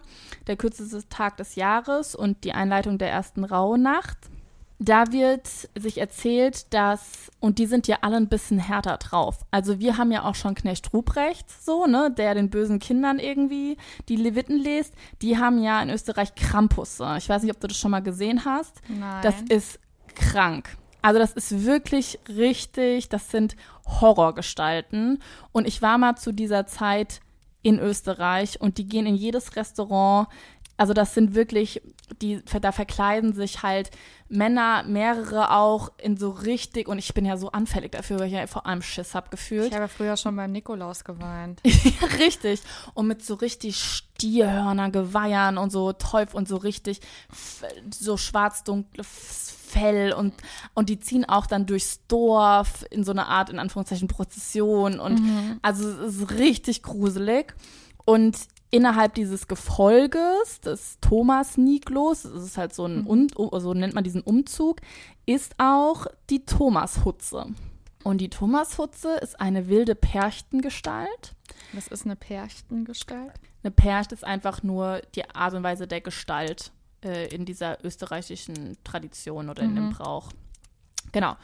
[0.47, 4.19] der kürzeste Tag des Jahres und die Einleitung der ersten Rauhnacht.
[4.79, 9.47] Da wird sich erzählt, dass, und die sind ja alle ein bisschen härter drauf.
[9.53, 13.77] Also wir haben ja auch schon Knecht Ruprecht, so, ne, der den bösen Kindern irgendwie
[14.09, 14.93] die Leviten liest.
[15.23, 17.15] Die haben ja in Österreich Krampusse.
[17.17, 18.83] Ich weiß nicht, ob du das schon mal gesehen hast.
[18.89, 19.23] Nein.
[19.23, 19.79] Das ist
[20.17, 20.77] krank.
[21.03, 25.21] Also das ist wirklich richtig, das sind Horrorgestalten.
[25.51, 27.21] Und ich war mal zu dieser Zeit
[27.63, 30.29] in Österreich und die gehen in jedes Restaurant.
[30.77, 31.83] Also das sind wirklich,
[32.21, 33.91] die, da verkleiden sich halt
[34.29, 38.33] Männer, mehrere auch in so richtig, und ich bin ja so anfällig dafür, weil ich
[38.33, 39.69] ja vor allem Schiss habe gefühlt.
[39.69, 41.61] Ich habe früher schon beim Nikolaus geweint.
[41.65, 42.63] ja, richtig.
[42.95, 47.01] Und mit so richtig Stierhörner, Geweihern und so Teufel und so richtig
[47.91, 49.05] so schwarz-dunkle
[49.73, 50.35] Fell und,
[50.75, 55.21] und die ziehen auch dann durchs Dorf in so eine Art, in Anführungszeichen, Prozession und
[55.21, 55.59] mhm.
[55.63, 57.55] also es ist richtig gruselig.
[58.05, 58.37] Und
[58.71, 63.29] innerhalb dieses Gefolges des Thomas Niklos, das ist halt so ein, mhm.
[63.37, 64.81] um, so nennt man diesen Umzug,
[65.27, 67.47] ist auch die Thomashutze.
[68.03, 71.35] Und die Thomashutze ist eine wilde Perchtengestalt.
[71.73, 73.35] Was ist eine Perchtengestalt?
[73.63, 76.73] Eine Percht ist einfach nur die Art und Weise der Gestalt
[77.05, 79.93] äh, in dieser österreichischen Tradition oder in dem mhm.
[79.93, 80.31] Brauch.
[81.13, 81.37] Genau.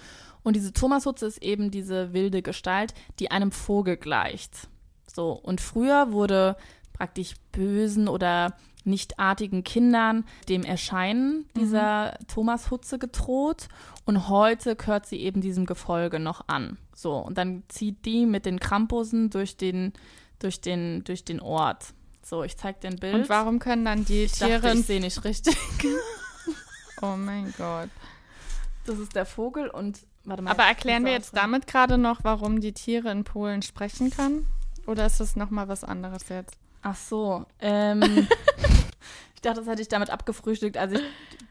[0.42, 4.68] Und diese Thomashutze ist eben diese wilde Gestalt, die einem Vogel gleicht.
[5.06, 6.56] So, und früher wurde
[6.92, 12.26] praktisch bösen oder nichtartigen Kindern dem Erscheinen dieser mhm.
[12.28, 13.68] Thomashutze gedroht
[14.04, 16.78] und heute gehört sie eben diesem Gefolge noch an.
[16.94, 19.92] So, und dann zieht die mit den Krampusen durch den,
[20.38, 21.92] durch den, durch den Ort.
[22.22, 23.14] So, ich zeig dir ein Bild.
[23.14, 24.60] Und warum können dann die ich Tiere...
[24.60, 25.56] Dachte, ich sehe nicht richtig.
[27.02, 27.88] oh mein Gott.
[28.86, 30.50] Das ist der Vogel und warte mal.
[30.50, 34.46] Aber erklären wir jetzt damit gerade noch, warum die Tiere in Polen sprechen können?
[34.86, 36.56] Oder ist das nochmal was anderes jetzt?
[36.82, 37.44] Ach so.
[37.60, 38.02] Ähm,
[39.38, 41.00] ich dachte, das hätte ich damit abgefrühstückt, als ich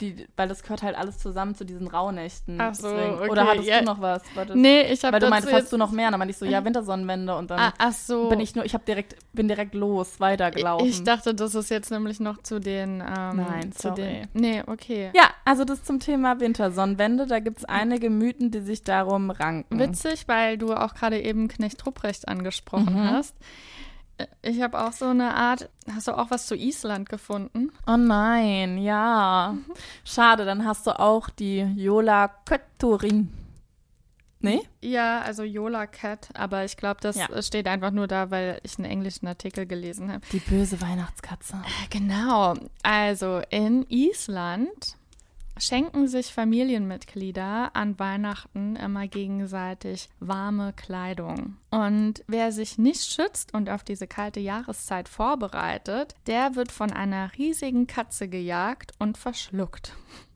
[0.02, 2.60] die, weil das gehört halt alles zusammen zu diesen Rauhnächten.
[2.60, 3.30] Ach so, okay.
[3.30, 3.80] Oder hattest ja.
[3.80, 4.24] du noch was?
[4.36, 6.08] Das, nee, ich habe Weil du meintest, hast du noch mehr?
[6.08, 7.34] Und dann meinte ich so, ja, Wintersonnenwende.
[7.38, 8.28] Und dann ah, ach so.
[8.28, 10.86] bin ich nur, ich habe direkt, bin direkt los, weitergelaufen.
[10.86, 14.02] Ich dachte, das ist jetzt nämlich noch zu den, ähm, Nein, zu sorry.
[14.02, 15.12] den, nee, okay.
[15.16, 19.80] Ja, also das zum Thema Wintersonnenwende, da gibt es einige Mythen, die sich darum ranken.
[19.80, 23.12] Witzig, weil du auch gerade eben Knecht Rupprecht angesprochen mhm.
[23.12, 23.34] hast.
[24.42, 25.70] Ich habe auch so eine Art.
[25.94, 27.72] Hast du auch was zu Island gefunden?
[27.86, 29.56] Oh nein, ja.
[30.04, 33.32] Schade, dann hast du auch die Jola Kötturin.
[34.40, 34.62] Nee?
[34.82, 37.42] Ja, also Yola Cat, aber ich glaube, das ja.
[37.42, 40.22] steht einfach nur da, weil ich einen englischen Artikel gelesen habe.
[40.32, 41.56] Die böse Weihnachtskatze.
[41.56, 42.54] Äh, genau.
[42.84, 44.96] Also in Island
[45.60, 51.58] schenken sich Familienmitglieder an Weihnachten immer gegenseitig warme Kleidung.
[51.70, 57.32] Und wer sich nicht schützt und auf diese kalte Jahreszeit vorbereitet, der wird von einer
[57.38, 59.94] riesigen Katze gejagt und verschluckt.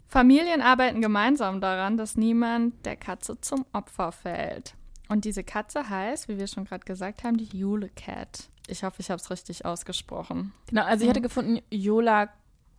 [0.07, 4.75] Familien arbeiten gemeinsam daran, dass niemand der Katze zum Opfer fällt.
[5.07, 8.49] Und diese Katze heißt, wie wir schon gerade gesagt haben, die Yule Cat.
[8.67, 10.53] Ich hoffe, ich habe es richtig ausgesprochen.
[10.67, 12.29] Genau, also ich hatte gefunden, Yola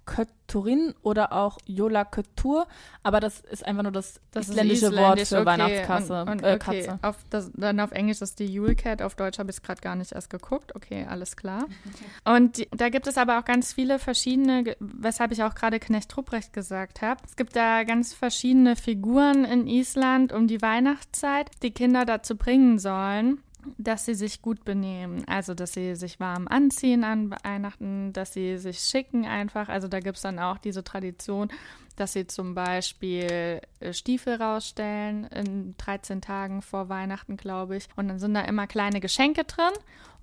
[0.05, 2.67] Kötturin oder auch Yola Köttur,
[3.03, 5.47] aber das ist einfach nur das, das isländische Wort für okay.
[5.47, 6.83] Weihnachtskasse, und, und, äh, okay.
[6.83, 6.99] Katze.
[7.03, 9.81] Auf das, dann auf Englisch ist die Yule Cat, auf Deutsch habe ich es gerade
[9.81, 10.75] gar nicht erst geguckt.
[10.75, 11.67] Okay, alles klar.
[12.25, 16.17] Und die, da gibt es aber auch ganz viele verschiedene, weshalb ich auch gerade Knecht
[16.17, 17.21] Ruprecht gesagt habe.
[17.27, 22.79] Es gibt da ganz verschiedene Figuren in Island um die Weihnachtszeit, die Kinder dazu bringen
[22.79, 23.41] sollen,
[23.79, 25.25] dass sie sich gut benehmen.
[25.27, 29.69] Also, dass sie sich warm anziehen an Weihnachten, dass sie sich schicken einfach.
[29.69, 31.49] Also, da gibt es dann auch diese Tradition,
[31.97, 37.89] dass sie zum Beispiel äh, Stiefel rausstellen in 13 Tagen vor Weihnachten, glaube ich.
[37.97, 39.73] Und dann sind da immer kleine Geschenke drin.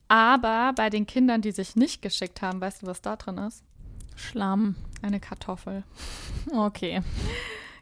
[0.07, 3.63] Aber bei den Kindern, die sich nicht geschickt haben, weißt du, was da drin ist?
[4.15, 4.75] Schlamm.
[5.01, 5.83] Eine Kartoffel.
[6.51, 7.01] Okay.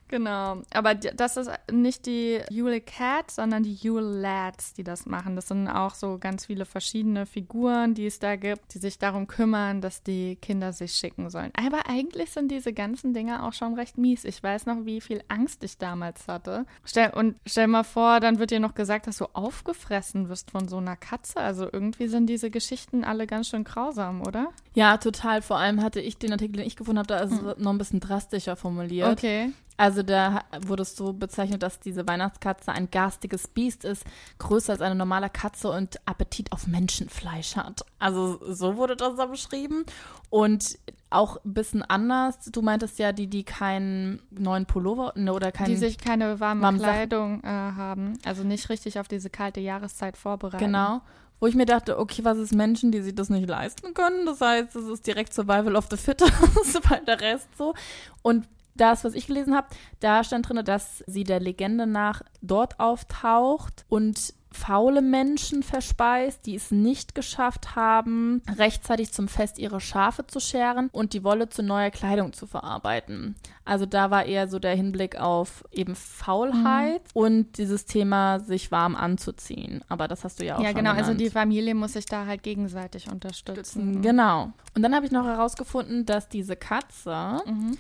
[0.10, 5.36] Genau, aber das ist nicht die Yule Cat, sondern die Yule Lads, die das machen.
[5.36, 9.28] Das sind auch so ganz viele verschiedene Figuren, die es da gibt, die sich darum
[9.28, 11.52] kümmern, dass die Kinder sich schicken sollen.
[11.56, 14.24] Aber eigentlich sind diese ganzen Dinge auch schon recht mies.
[14.24, 16.66] Ich weiß noch, wie viel Angst ich damals hatte.
[16.86, 20.70] Stell, und stell mal vor, dann wird dir noch gesagt, dass du aufgefressen wirst von
[20.70, 21.40] so einer Katze.
[21.40, 24.50] Also irgendwie sind diese Geschichten alle ganz schön grausam, oder?
[24.74, 25.42] Ja, total.
[25.42, 27.56] Vor allem hatte ich den Artikel, den ich gefunden habe, da ist hm.
[27.58, 29.12] noch ein bisschen drastischer formuliert.
[29.12, 29.52] Okay.
[29.78, 34.04] Also da wurde es so bezeichnet, dass diese Weihnachtskatze ein garstiges Biest ist,
[34.40, 37.86] größer als eine normale Katze und Appetit auf Menschenfleisch hat.
[38.00, 39.86] Also so wurde das da beschrieben.
[40.30, 42.40] Und auch ein bisschen anders.
[42.52, 45.68] Du meintest ja, die, die keinen neuen Pullover ne, oder keinen.
[45.68, 48.14] Die sich keine warme warme Kleidung äh, haben.
[48.26, 50.66] Also nicht richtig auf diese kalte Jahreszeit vorbereiten.
[50.66, 51.02] Genau.
[51.40, 54.26] Wo ich mir dachte, okay, was ist Menschen, die sich das nicht leisten können?
[54.26, 56.34] Das heißt, es ist direkt Survival of the Fittest,
[56.90, 57.76] weil der Rest so.
[58.24, 59.68] Und das, was ich gelesen habe,
[60.00, 66.56] da stand drin, dass sie der Legende nach dort auftaucht und faule Menschen verspeist, die
[66.56, 71.64] es nicht geschafft haben, rechtzeitig zum Fest ihre Schafe zu scheren und die Wolle zu
[71.64, 73.36] neuer Kleidung zu verarbeiten.
[73.66, 77.22] Also da war eher so der Hinblick auf eben Faulheit mhm.
[77.22, 79.84] und dieses Thema, sich warm anzuziehen.
[79.90, 80.92] Aber das hast du ja auch ja, schon genau.
[80.92, 81.08] genannt.
[81.08, 84.02] Also die Familie muss sich da halt gegenseitig unterstützen.
[84.02, 84.54] Genau.
[84.76, 87.78] Und dann habe ich noch herausgefunden, dass diese Katze mhm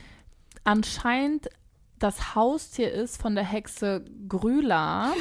[0.67, 1.47] anscheinend
[1.97, 5.13] das Haustier ist von der Hexe Grüla.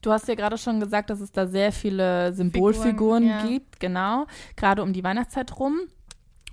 [0.00, 3.46] Du hast ja gerade schon gesagt, dass es da sehr viele Symbolfiguren Figuren, ja.
[3.46, 5.80] gibt, genau, gerade um die Weihnachtszeit rum.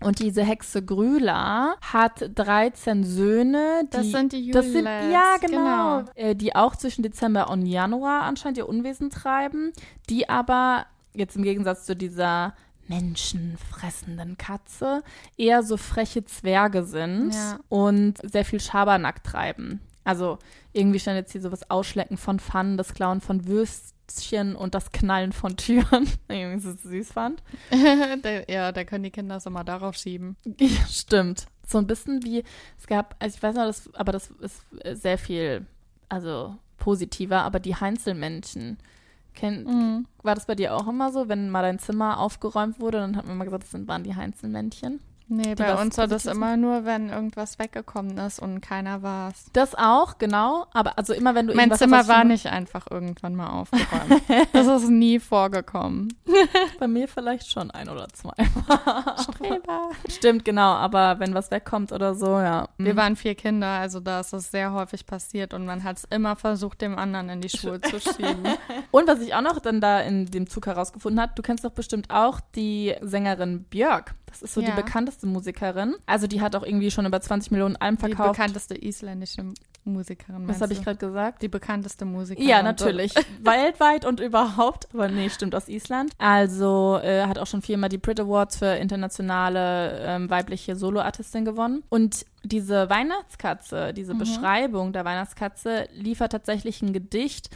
[0.02, 3.82] Und diese Hexe Grüla hat 13 Söhne.
[3.86, 6.04] Die, das sind die das sind, Ja, genau.
[6.04, 6.12] genau.
[6.16, 9.74] Äh, die auch zwischen Dezember und Januar anscheinend ihr Unwesen treiben.
[10.10, 12.54] Die aber jetzt im Gegensatz zu dieser
[12.90, 15.04] menschenfressenden Katze
[15.38, 17.60] eher so freche Zwerge sind ja.
[17.70, 19.80] und sehr viel Schabernack treiben.
[20.04, 20.40] Also
[20.74, 24.92] irgendwie stand jetzt hier so was Ausschlecken von Pfannen, das Klauen von Würstchen und das
[24.92, 26.10] Knallen von Türen.
[26.28, 27.44] irgendwie so süß fand.
[28.48, 30.36] ja, da können die Kinder es immer darauf schieben.
[30.60, 31.46] Ja, stimmt.
[31.66, 32.44] So ein bisschen wie,
[32.80, 35.68] es gab, also ich weiß noch, das, aber das ist sehr viel,
[36.08, 38.80] also positiver, aber die Heinzelmännchen.
[39.34, 40.06] Kenn, Mhm.
[40.24, 43.26] War das bei dir auch immer so, wenn mal dein Zimmer aufgeräumt wurde, dann hat
[43.26, 45.00] man immer gesagt, das sind, waren die Heinzelmännchen?
[45.32, 49.46] Nee, bei uns war das immer nur, wenn irgendwas weggekommen ist und keiner war's.
[49.54, 50.66] Das auch, genau.
[50.74, 54.22] Aber also immer wenn du Mein irgendwas Zimmer war nicht einfach irgendwann mal aufgeräumt.
[54.54, 56.14] das ist nie vorgekommen.
[56.80, 58.34] Bei mir vielleicht schon ein oder zwei.
[59.22, 59.90] Streber.
[60.10, 60.72] Stimmt, genau.
[60.74, 62.68] Aber wenn was wegkommt oder so, ja.
[62.78, 62.98] Wir Mhm.
[62.98, 66.36] waren vier Kinder, also da ist es sehr häufig passiert und man hat es immer
[66.36, 68.44] versucht, dem anderen in die Schuhe zu schieben.
[68.92, 71.72] Und was ich auch noch dann da in dem Zug herausgefunden habe, du kennst doch
[71.72, 74.16] bestimmt auch die Sängerin Björk.
[74.30, 74.70] Das ist so Ja.
[74.72, 75.96] die bekannteste Musikerin.
[76.06, 78.34] Also die hat auch irgendwie schon über 20 Millionen Alben Die verkauft.
[78.34, 79.44] bekannteste isländische
[79.86, 80.48] Musikerin.
[80.48, 81.42] Was habe ich gerade gesagt?
[81.42, 82.48] Die bekannteste Musikerin.
[82.48, 83.14] Ja, natürlich.
[83.42, 84.88] Weltweit und überhaupt.
[84.94, 86.12] Aber nee, stimmt aus Island.
[86.20, 91.84] Also äh, hat auch schon viermal die Brit Awards für internationale ähm, weibliche Soloartistin gewonnen.
[91.90, 94.20] Und diese Weihnachtskatze, diese Mhm.
[94.20, 97.50] Beschreibung der Weihnachtskatze liefert tatsächlich ein Gedicht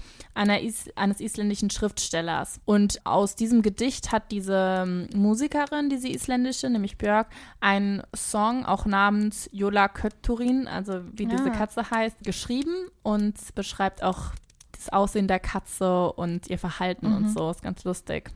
[0.62, 2.60] Is eines isländischen Schriftstellers.
[2.66, 7.28] Und aus diesem Gedicht hat diese ähm, Musikerin, diese isländische, nämlich Björk,
[7.60, 11.56] einen Song auch namens Jola Kötturin, also wie diese Ah.
[11.56, 14.32] Katze heißt, geschrieben und beschreibt auch
[14.74, 17.30] das Aussehen der Katze und ihr Verhalten und Mhm.
[17.30, 17.50] so.
[17.52, 18.32] Ist ganz lustig.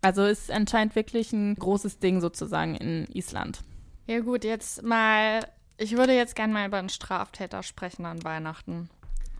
[0.00, 3.60] Also ist anscheinend wirklich ein großes Ding sozusagen in Island.
[4.08, 5.46] Ja gut, jetzt mal,
[5.82, 8.88] ich würde jetzt gerne mal über einen Straftäter sprechen an Weihnachten.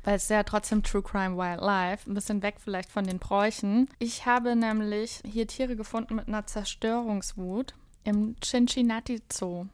[0.05, 3.89] Weil es ja trotzdem True Crime Wildlife, ein bisschen weg vielleicht von den Bräuchen.
[4.01, 9.67] Ich habe nämlich hier Tiere gefunden mit einer Zerstörungswut im Cincinnati Zoo.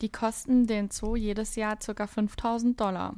[0.00, 2.06] Die kosten den Zoo jedes Jahr ca.
[2.06, 3.14] 5000 Dollar.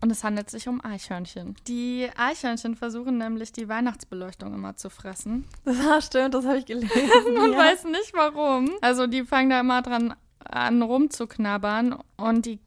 [0.00, 1.56] Und es handelt sich um Eichhörnchen.
[1.66, 5.46] Die Eichhörnchen versuchen nämlich die Weihnachtsbeleuchtung immer zu fressen.
[5.64, 6.92] Das stimmt, das habe ich gelesen.
[7.34, 8.70] Man weiß nicht warum.
[8.82, 10.14] Also die fangen da immer dran
[10.54, 12.60] an rumzuknabbern und die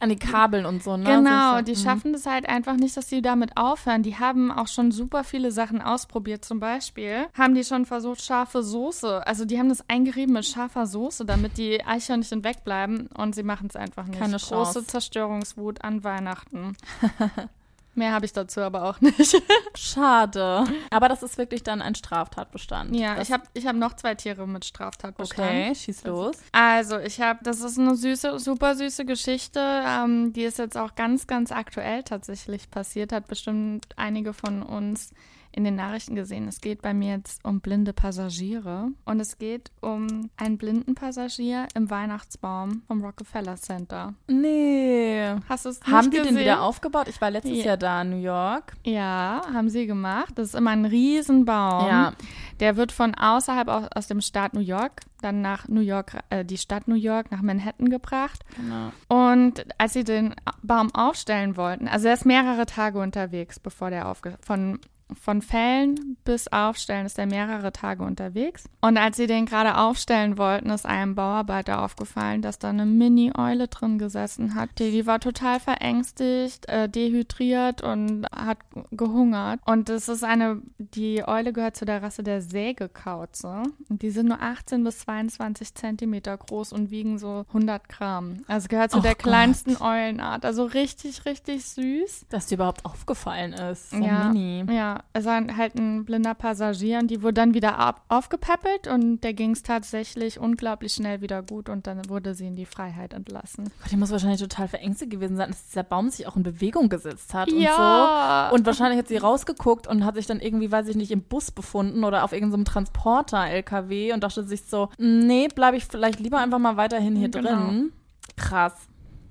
[0.00, 1.04] An die Kabeln und so, ne?
[1.04, 1.76] genau, die mhm.
[1.76, 4.02] schaffen das halt einfach nicht, dass sie damit aufhören.
[4.02, 6.44] Die haben auch schon super viele Sachen ausprobiert.
[6.44, 9.26] Zum Beispiel haben die schon versucht, scharfe Soße.
[9.26, 13.66] Also die haben das eingerieben mit scharfer Soße, damit die Eichhörnchen wegbleiben und sie machen
[13.68, 14.18] es einfach nicht.
[14.18, 14.86] Keine Große Chance.
[14.86, 16.76] Zerstörungswut an Weihnachten.
[17.96, 19.42] Mehr habe ich dazu aber auch nicht.
[19.74, 20.64] Schade.
[20.90, 22.94] Aber das ist wirklich dann ein Straftatbestand.
[22.94, 25.48] ja, das, ich habe ich hab noch zwei Tiere mit Straftatbestand.
[25.48, 26.36] Okay, schieß los.
[26.52, 29.60] Also, ich habe, das ist eine süße, super süße Geschichte.
[29.60, 33.12] Ähm, die ist jetzt auch ganz, ganz aktuell tatsächlich passiert.
[33.12, 35.10] Hat bestimmt einige von uns
[35.56, 36.46] in den Nachrichten gesehen.
[36.46, 38.88] Es geht bei mir jetzt um blinde Passagiere.
[39.06, 44.12] Und es geht um einen blinden Passagier im Weihnachtsbaum vom Rockefeller Center.
[44.28, 45.34] Nee.
[45.48, 46.34] Hast du es nicht Haben die gesehen?
[46.34, 47.08] den wieder aufgebaut?
[47.08, 47.64] Ich war letztes Ja.
[47.64, 48.74] Jahr da in New York.
[48.84, 50.32] Ja, haben sie gemacht.
[50.36, 51.86] Das ist immer ein Riesenbaum.
[51.88, 52.12] Ja.
[52.60, 56.44] Der wird von außerhalb aus, aus dem Staat New York, dann nach New York, äh,
[56.44, 58.44] die Stadt New York, nach Manhattan gebracht.
[58.56, 58.92] Genau.
[59.08, 64.08] Und als sie den Baum aufstellen wollten, also er ist mehrere Tage unterwegs, bevor der
[64.08, 64.36] aufge...
[64.42, 64.78] Von,
[65.12, 68.64] von Fällen bis Aufstellen ist er mehrere Tage unterwegs.
[68.80, 73.68] Und als sie den gerade aufstellen wollten, ist einem Bauarbeiter aufgefallen, dass da eine Mini-Eule
[73.68, 74.70] drin gesessen hat.
[74.78, 78.58] Die, die war total verängstigt, äh, dehydriert und hat
[78.90, 79.60] gehungert.
[79.64, 83.62] Und das ist eine, die Eule gehört zu der Rasse der Sägekauze.
[83.88, 88.42] Und die sind nur 18 bis 22 Zentimeter groß und wiegen so 100 Gramm.
[88.48, 89.22] Also gehört zu Och der Gott.
[89.22, 90.44] kleinsten Eulenart.
[90.44, 92.26] Also richtig, richtig süß.
[92.28, 93.90] Dass dir überhaupt aufgefallen ist.
[93.90, 94.64] So ja, mini.
[94.72, 99.20] ja, es war halt ein blinder Passagier und die wurde dann wieder ab aufgepäppelt und
[99.22, 103.12] der ging es tatsächlich unglaublich schnell wieder gut und dann wurde sie in die Freiheit
[103.14, 103.64] entlassen.
[103.82, 106.88] Gott, die muss wahrscheinlich total verängstigt gewesen sein, dass dieser Baum sich auch in Bewegung
[106.88, 108.48] gesetzt hat Ja.
[108.48, 108.54] und so.
[108.56, 111.50] Und wahrscheinlich hat sie rausgeguckt und hat sich dann irgendwie, weiß ich nicht, im Bus
[111.50, 116.58] befunden oder auf irgendeinem Transporter-LKW und dachte sich so, nee, bleibe ich vielleicht lieber einfach
[116.58, 117.48] mal weiterhin hier Genau.
[117.48, 117.92] drin.
[118.36, 118.74] Krass.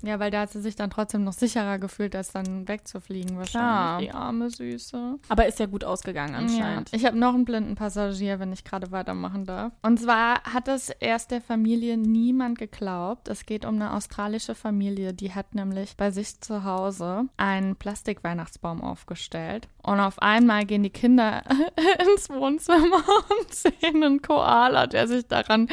[0.04, 3.52] Ja, weil da hat sie sich dann trotzdem noch sicherer gefühlt, als dann wegzufliegen wahrscheinlich.
[3.52, 4.00] Klar.
[4.00, 5.20] Die arme Süße.
[5.30, 6.92] Aber ist ja gut ausgegangen anscheinend.
[6.92, 6.98] Ja.
[6.98, 9.74] Ich habe noch einen blinden Passagier, wenn ich gerade weitermachen darf.
[9.82, 13.28] Und zwar hat es erst der Familie niemand geglaubt.
[13.28, 18.82] Es geht um eine australische Familie, die hat nämlich bei sich zu Hause einen Plastikweihnachtsbaum
[18.82, 19.68] aufgestellt.
[19.84, 21.44] Und auf einmal gehen die Kinder
[22.08, 23.04] ins Wohnzimmer
[23.40, 25.68] und sehen einen Koala, der sich daran.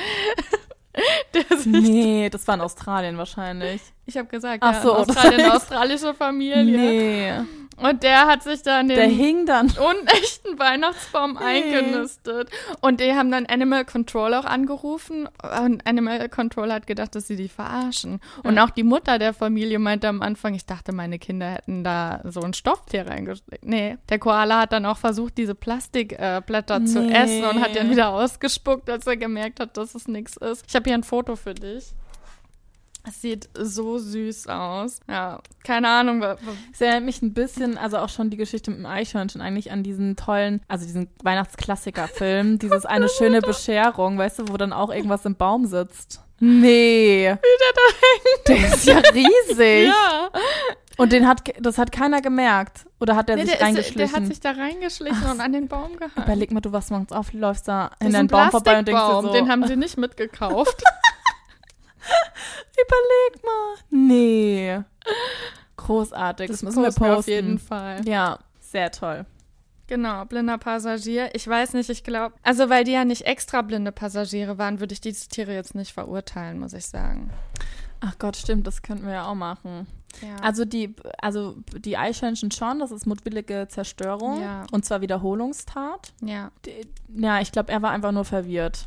[1.65, 3.81] Nee, das war in Australien wahrscheinlich.
[4.07, 6.65] ich habe gesagt, Ach ja, so, Australien, australische Familie.
[6.65, 7.47] Nee.
[7.77, 9.67] Und der hat sich dann den Der hing dann.
[9.71, 12.51] unechten Weihnachtsbaum eingenistet.
[12.81, 15.29] Und die haben dann Animal Control auch angerufen
[15.65, 18.21] und Animal Control hat gedacht, dass sie die verarschen.
[18.45, 22.21] Und auch die Mutter der Familie meinte am Anfang, ich dachte, meine Kinder hätten da
[22.25, 23.65] so ein Stofftier reingesteckt.
[23.65, 27.15] Nee, der Koala hat dann auch versucht, diese Plastikblätter äh, Blätter zu Nee.
[27.15, 30.65] essen und hat dann wieder ausgespuckt, als er gemerkt hat, dass es nichts ist.
[30.69, 31.85] Ich habe hier ein Foto für dich.
[33.05, 35.01] Es sieht so süß aus.
[35.09, 36.23] Ja, keine Ahnung.
[36.73, 39.83] Es erinnert mich ein bisschen, also auch schon die Geschichte mit dem Eichhörnchen eigentlich an
[39.83, 45.25] diesen tollen, also diesen Weihnachtsklassiker-Film, dieses eine schöne Bescherung, weißt du, wo dann auch irgendwas
[45.25, 46.21] im Baum sitzt.
[46.39, 47.29] Nee.
[47.29, 48.49] Wie der da hängt.
[48.49, 49.89] Der ist ja riesig.
[49.89, 50.31] Ja,
[50.97, 52.87] Und den hat, das hat keiner gemerkt.
[53.01, 53.99] Oder hat der nee, sich der, ist, reingeschlichen?
[53.99, 56.25] der hat sich da reingeschlichen und an den Baum gehangen.
[56.25, 59.03] Überleg mal, du was morgens auf, läufst da Das in ein Baum vorbei und denkst
[59.03, 60.83] dir so, den haben sie nicht mitgekauft.
[62.73, 63.75] überleg mal.
[63.91, 64.81] Nee.
[65.77, 66.49] Großartig.
[66.51, 67.19] Das, müssen wir posten posten.
[67.19, 68.07] auf jeden Fall.
[68.09, 69.27] Ja, sehr toll.
[69.89, 71.35] Genau, blinder Passagier.
[71.35, 74.95] Ich weiß nicht, ich glaube, also weil die ja nicht extra blinde Passagiere waren, würde
[74.95, 77.31] ich diese Tiere jetzt nicht verurteilen, muss ich sagen.
[78.01, 79.87] Ach Gott, stimmt, das könnten wir ja auch machen.
[80.23, 80.37] Ja.
[80.43, 84.65] Also die, also die Eichhörnchen schon, das ist mutwillige Zerstörung Ja.
[84.73, 86.13] und zwar Wiederholungstat.
[86.23, 86.51] ja.
[86.65, 86.87] Die,
[87.21, 88.87] ja, ich glaube, er war einfach nur verwirrt.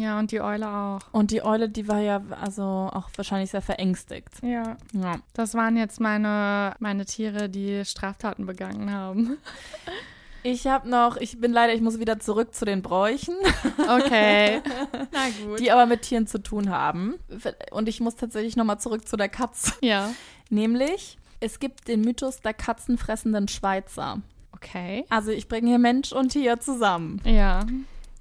[0.00, 1.00] Ja, und die Eule auch.
[1.12, 2.62] Und die Eule, die war ja also
[2.92, 4.30] auch wahrscheinlich sehr verängstigt.
[4.42, 4.76] Ja.
[4.92, 5.16] Ja.
[5.34, 9.36] Das waren jetzt meine, meine Tiere, die Straftaten begangen haben.
[10.44, 13.36] Ich habe noch, ich bin leider, ich muss wieder zurück zu den Bräuchen,
[13.88, 14.60] Okay.
[15.12, 15.60] Na gut.
[15.60, 17.14] die aber mit Tieren zu tun haben.
[17.70, 19.72] Und ich muss tatsächlich nochmal zurück zu der Katze.
[19.82, 20.10] ja.
[20.50, 24.20] Nämlich, es gibt den Mythos der katzenfressenden Schweizer.
[24.52, 25.04] Okay.
[25.10, 27.20] Also ich bringe hier Mensch und Tier zusammen.
[27.24, 27.60] Ja.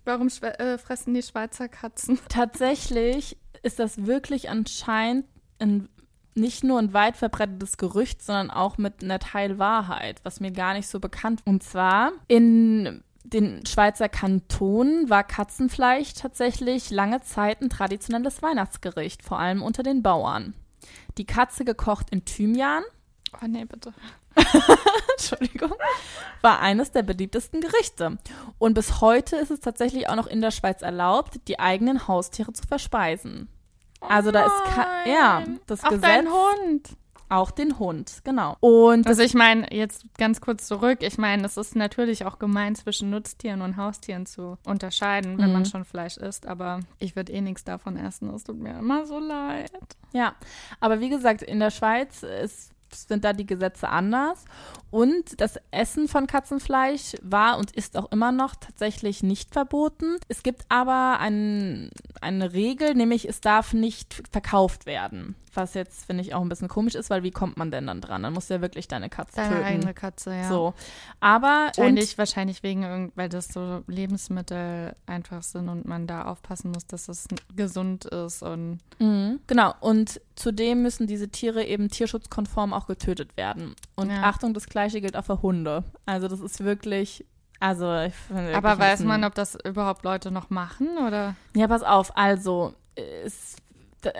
[0.05, 2.19] Warum äh, fressen die Schweizer Katzen?
[2.29, 5.25] Tatsächlich ist das wirklich anscheinend
[5.59, 5.89] ein,
[6.33, 10.87] nicht nur ein weit verbreitetes Gerücht, sondern auch mit einer Teilwahrheit, was mir gar nicht
[10.87, 11.41] so bekannt.
[11.45, 19.39] Und zwar in den Schweizer Kantonen war Katzenfleisch tatsächlich lange Zeit ein traditionelles Weihnachtsgericht, vor
[19.39, 20.55] allem unter den Bauern.
[21.17, 22.83] Die Katze gekocht in Thymian,
[23.33, 23.93] Oh nee, bitte.
[25.17, 25.73] Entschuldigung,
[26.41, 28.17] war eines der beliebtesten Gerichte.
[28.57, 32.53] Und bis heute ist es tatsächlich auch noch in der Schweiz erlaubt, die eigenen Haustiere
[32.53, 33.47] zu verspeisen.
[34.01, 36.89] Also da ist ja das Auch Gesetz dein Hund.
[37.29, 38.57] auch den Hund, genau.
[38.59, 42.73] Und Also ich meine, jetzt ganz kurz zurück, ich meine, es ist natürlich auch gemein,
[42.73, 45.53] zwischen Nutztieren und Haustieren zu unterscheiden, wenn Mhm.
[45.53, 48.33] man schon Fleisch isst, aber ich würde eh nichts davon essen.
[48.33, 49.71] Es tut mir immer so leid.
[50.13, 50.33] ja,
[50.79, 54.45] aber wie gesagt, in der Schweiz ist, sind da die Gesetze anders
[54.91, 60.17] und das Essen von Katzenfleisch war und ist auch immer noch tatsächlich nicht verboten.
[60.27, 65.35] Es gibt aber ein, eine Regel, nämlich es darf nicht verkauft werden.
[65.53, 67.99] Was jetzt, finde ich, auch ein bisschen komisch ist, weil wie kommt man denn dann
[67.99, 68.23] dran?
[68.23, 69.65] Dann musst du ja wirklich deine Katze Deine töten.
[69.65, 70.47] eigene Katze, ja.
[70.47, 70.73] So.
[71.19, 76.87] Aber Wahrscheinlich, wahrscheinlich wegen weil das so Lebensmittel einfach sind und man da aufpassen muss,
[76.87, 79.73] dass es gesund ist und mhm, genau.
[79.81, 83.75] Und zudem müssen diese Tiere eben tierschutzkonform auch getötet werden.
[83.95, 84.23] Und Ja.
[84.23, 85.83] Achtung, das Gleiche gilt auch für Hunde.
[86.05, 87.25] Also das ist wirklich.
[87.59, 91.35] Also, ich finde aber weiß man, ob das überhaupt Leute noch machen oder?
[91.55, 93.55] Ja, pass auf, also, es,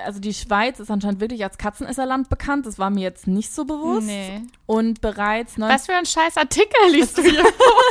[0.06, 2.68] also die Schweiz ist anscheinend wirklich als Katzenesserland bekannt.
[2.68, 4.06] Das war mir jetzt nicht so bewusst.
[4.06, 4.44] Nee.
[4.68, 7.84] Und bereits Was für ein scheiß Artikel liest du hier vor?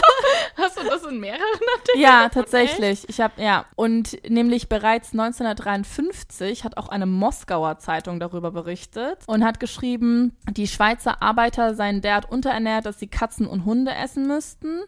[0.57, 1.41] Hast du das in mehreren
[1.77, 2.03] Artikeln?
[2.03, 3.09] Ja, tatsächlich.
[3.09, 9.45] Ich habe ja und nämlich bereits 1953 hat auch eine Moskauer Zeitung darüber berichtet und
[9.45, 14.81] hat geschrieben, die Schweizer Arbeiter seien derart unterernährt, dass sie Katzen und Hunde essen müssten.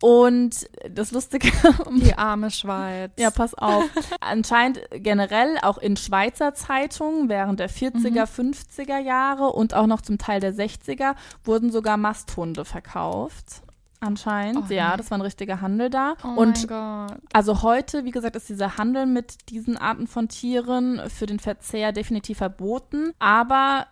[0.00, 1.50] Und das Lustige,
[1.96, 3.10] Die arme Schweiz.
[3.18, 3.84] ja, pass auf.
[4.20, 10.18] Anscheinend generell auch in Schweizer Zeitungen während der 40er, 50er Jahre und auch noch zum
[10.18, 13.62] Teil der 60er wurden sogar Masthunde verkauft.
[14.00, 16.14] Anscheinend, Oh, ja, das war ein richtiger Handel da.
[16.22, 17.18] Oh und mein Gott.
[17.32, 21.92] also heute, wie gesagt, ist dieser Handel mit diesen Arten von Tieren für den Verzehr
[21.92, 23.12] definitiv verboten.
[23.18, 23.86] Aber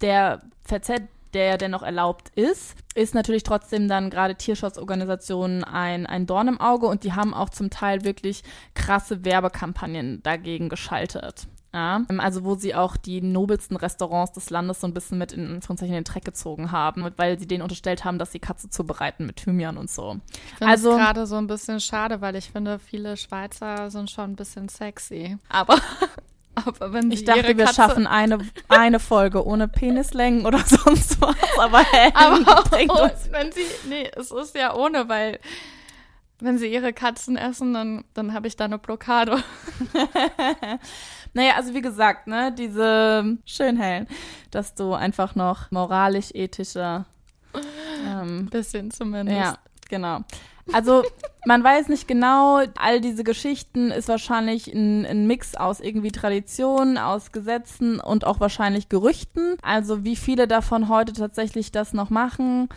[0.00, 1.00] der Verzehr,
[1.32, 6.86] der dennoch erlaubt ist, ist natürlich trotzdem dann gerade Tierschutzorganisationen ein, ein Dorn im Auge
[6.86, 8.42] und die haben auch zum Teil wirklich
[8.74, 11.46] krasse Werbekampagnen dagegen geschaltet.
[11.74, 15.54] Ja, also wo sie auch die nobelsten Restaurants des Landes so ein bisschen mit in
[15.54, 19.36] Anführungszeichen den Dreck gezogen haben, weil sie denen unterstellt haben, dass sie Katze zubereiten mit
[19.36, 20.20] Thymian und so.
[20.34, 24.32] Ich finde Also- gerade so ein bisschen schade, weil ich finde, viele Schweizer sind schon
[24.32, 25.38] ein bisschen sexy.
[25.48, 25.78] Aber,
[26.56, 30.58] aber wenn sie Ich dachte, ihre wir Katze, schaffen eine, eine Folge ohne Penislängen oder
[30.66, 31.34] sonst was.
[31.58, 33.30] Aber hey, Aber uns.
[33.32, 35.38] wenn sie, nee, es ist ja ohne, weil
[36.38, 39.42] wenn sie ihre Katzen essen, dann, dann habe ich da eine Blockade.
[41.34, 44.06] Naja, also wie gesagt, ne, diese Schönhellen,
[44.50, 47.06] dass du einfach noch moralisch-ethischer.
[48.06, 49.38] Ähm, bisschen zumindest.
[49.38, 49.54] ja,
[49.88, 50.20] genau.
[50.72, 51.02] Also
[51.44, 56.98] man weiß nicht genau, all diese Geschichten ist wahrscheinlich ein, ein Mix aus irgendwie Traditionen,
[56.98, 59.56] aus Gesetzen und auch wahrscheinlich Gerüchten.
[59.62, 62.68] Also wie viele davon heute tatsächlich das noch machen,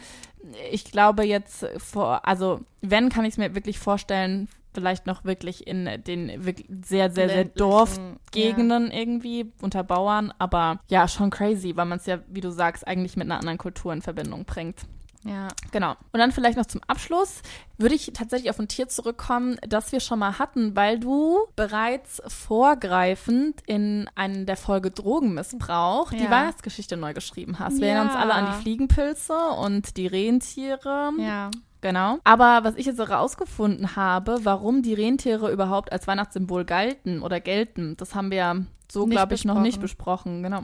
[0.71, 5.65] ich glaube jetzt vor, also wenn kann ich es mir wirklich vorstellen, vielleicht noch wirklich
[5.65, 10.31] in den wirklich sehr, sehr, sehr Dorfgegenden irgendwie unter Bauern.
[10.37, 13.57] Aber ja, schon crazy, weil man es ja, wie du sagst, eigentlich mit einer anderen
[13.57, 14.81] Kultur in Verbindung bringt.
[15.23, 15.47] Ja.
[15.71, 15.95] Genau.
[16.11, 17.41] Und dann vielleicht noch zum Abschluss
[17.79, 22.21] würde ich tatsächlich auf ein Tier zurückkommen, das wir schon mal hatten, weil du bereits
[22.27, 26.29] vorgreifend in einer der Folge Drogenmissbrauch die Ja.
[26.29, 27.79] Weihnachtsgeschichte neu geschrieben hast.
[27.79, 27.93] Wir Ja.
[27.95, 31.11] erinnern uns alle an die Fliegenpilze und die Rentiere.
[31.17, 31.49] Ja.
[31.85, 32.17] Genau.
[32.23, 37.95] Aber was ich jetzt herausgefunden habe, warum die Rentiere überhaupt als Weihnachtssymbol galten oder gelten,
[37.97, 40.41] das haben wir so, glaube ich, noch nicht besprochen.
[40.41, 40.43] besprochen.
[40.43, 40.63] Genau.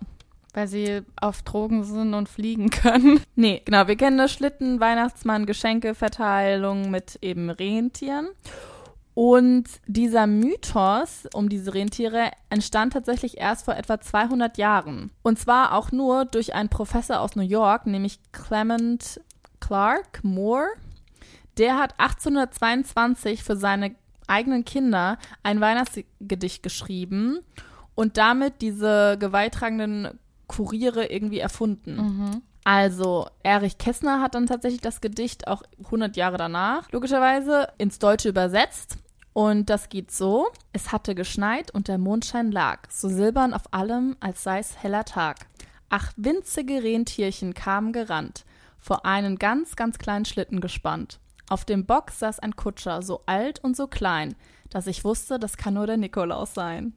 [0.56, 3.22] Weil sie auf Drogen sind und fliegen können.
[3.36, 8.30] Nee, genau, wir kennen das Schlitten, Weihnachtsmann, Geschenkeverteilung mit eben Rentieren.
[9.14, 15.12] Und dieser Mythos um diese Rentiere entstand tatsächlich erst vor etwa 200 Jahren.
[15.22, 19.22] Und zwar auch nur durch einen Professor aus New York, nämlich Clement
[19.60, 20.70] Clark Moore.
[21.62, 23.96] Der hat 1822 für seine
[24.26, 27.40] eigenen Kinder ein Weihnachtsgedicht geschrieben
[27.94, 31.96] und damit diese gewalttragenden Kuriere irgendwie erfunden.
[31.96, 32.42] Mhm.
[32.64, 38.30] Also, Erich Kästner hat dann tatsächlich das Gedicht auch 100 Jahre danach, logischerweise, ins Deutsche
[38.30, 38.98] übersetzt.
[39.34, 44.18] Und das geht so: Es hatte geschneit und der Mondschein lag, so silbern auf allem,
[44.20, 45.46] als sei's heller Tag.
[45.90, 48.46] Ach, winzige Rentierchen kamen gerannt,
[48.80, 51.21] vor einen ganz, ganz kleinen Schlitten gespannt.
[51.52, 54.36] Auf dem Bock saß ein Kutscher, so alt und so klein,
[54.70, 56.94] dass ich wusste, das kann nur der Nikolaus sein.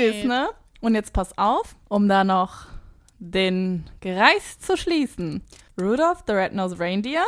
[0.00, 0.48] Süß, ne?
[0.80, 2.66] Und jetzt pass auf, um da noch
[3.20, 5.40] den Kreis zu schließen.
[5.80, 7.22] Rudolph the Red-Nosed Reindeer.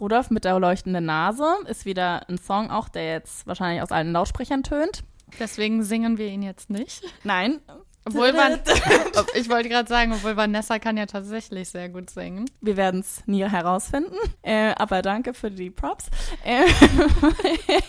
[0.00, 4.12] Rudolph mit der leuchtenden Nase ist wieder ein Song auch, der jetzt wahrscheinlich aus allen
[4.12, 5.04] Lautsprechern tönt.
[5.38, 7.04] Deswegen singen wir ihn jetzt nicht.
[7.24, 7.60] Nein.
[8.06, 8.60] Obwohl man,
[9.34, 12.48] ich wollte gerade sagen, obwohl Vanessa kann ja tatsächlich sehr gut singen.
[12.60, 14.14] Wir werden es nie herausfinden.
[14.42, 16.06] Äh, aber danke für die Props.
[16.44, 16.64] Äh,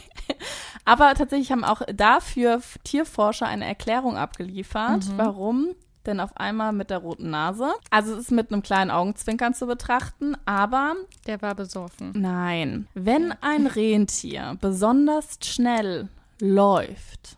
[0.86, 7.00] aber tatsächlich haben auch dafür Tierforscher eine Erklärung abgeliefert, warum denn auf einmal mit der
[7.00, 7.74] roten Nase.
[7.92, 10.96] Also es ist mit einem kleinen Augenzwinkern zu betrachten, aber
[11.28, 12.14] Der war besoffen.
[12.16, 12.88] nein.
[12.94, 16.08] Wenn ein Rentier besonders schnell
[16.40, 17.37] läuft,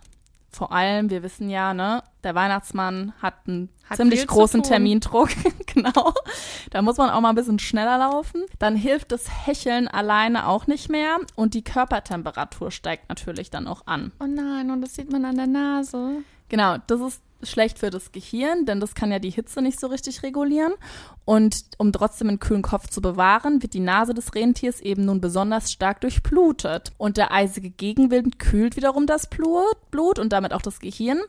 [0.51, 4.63] vor allem, wir wissen ja, ne, der Weihnachtsmann hat einen Hat ziemlich großen.
[4.63, 5.29] Termindruck,
[5.73, 6.13] genau.
[6.71, 8.43] Da muss man auch mal ein bisschen schneller laufen.
[8.57, 13.83] Dann hilft das Hecheln alleine auch nicht mehr und die Körpertemperatur steigt natürlich dann auch
[13.85, 14.11] an.
[14.19, 16.23] Oh nein, und das sieht man an der Nase.
[16.49, 19.87] Genau, das ist schlecht für das Gehirn, denn das kann ja die Hitze nicht so
[19.87, 20.73] richtig regulieren.
[21.25, 25.21] Und um trotzdem einen kühlen Kopf zu bewahren, wird die Nase des Rentiers eben nun
[25.21, 26.91] besonders stark durchblutet.
[26.97, 31.19] Und der eisige Gegenwind kühlt wiederum das Blut, und damit auch das Gehirn.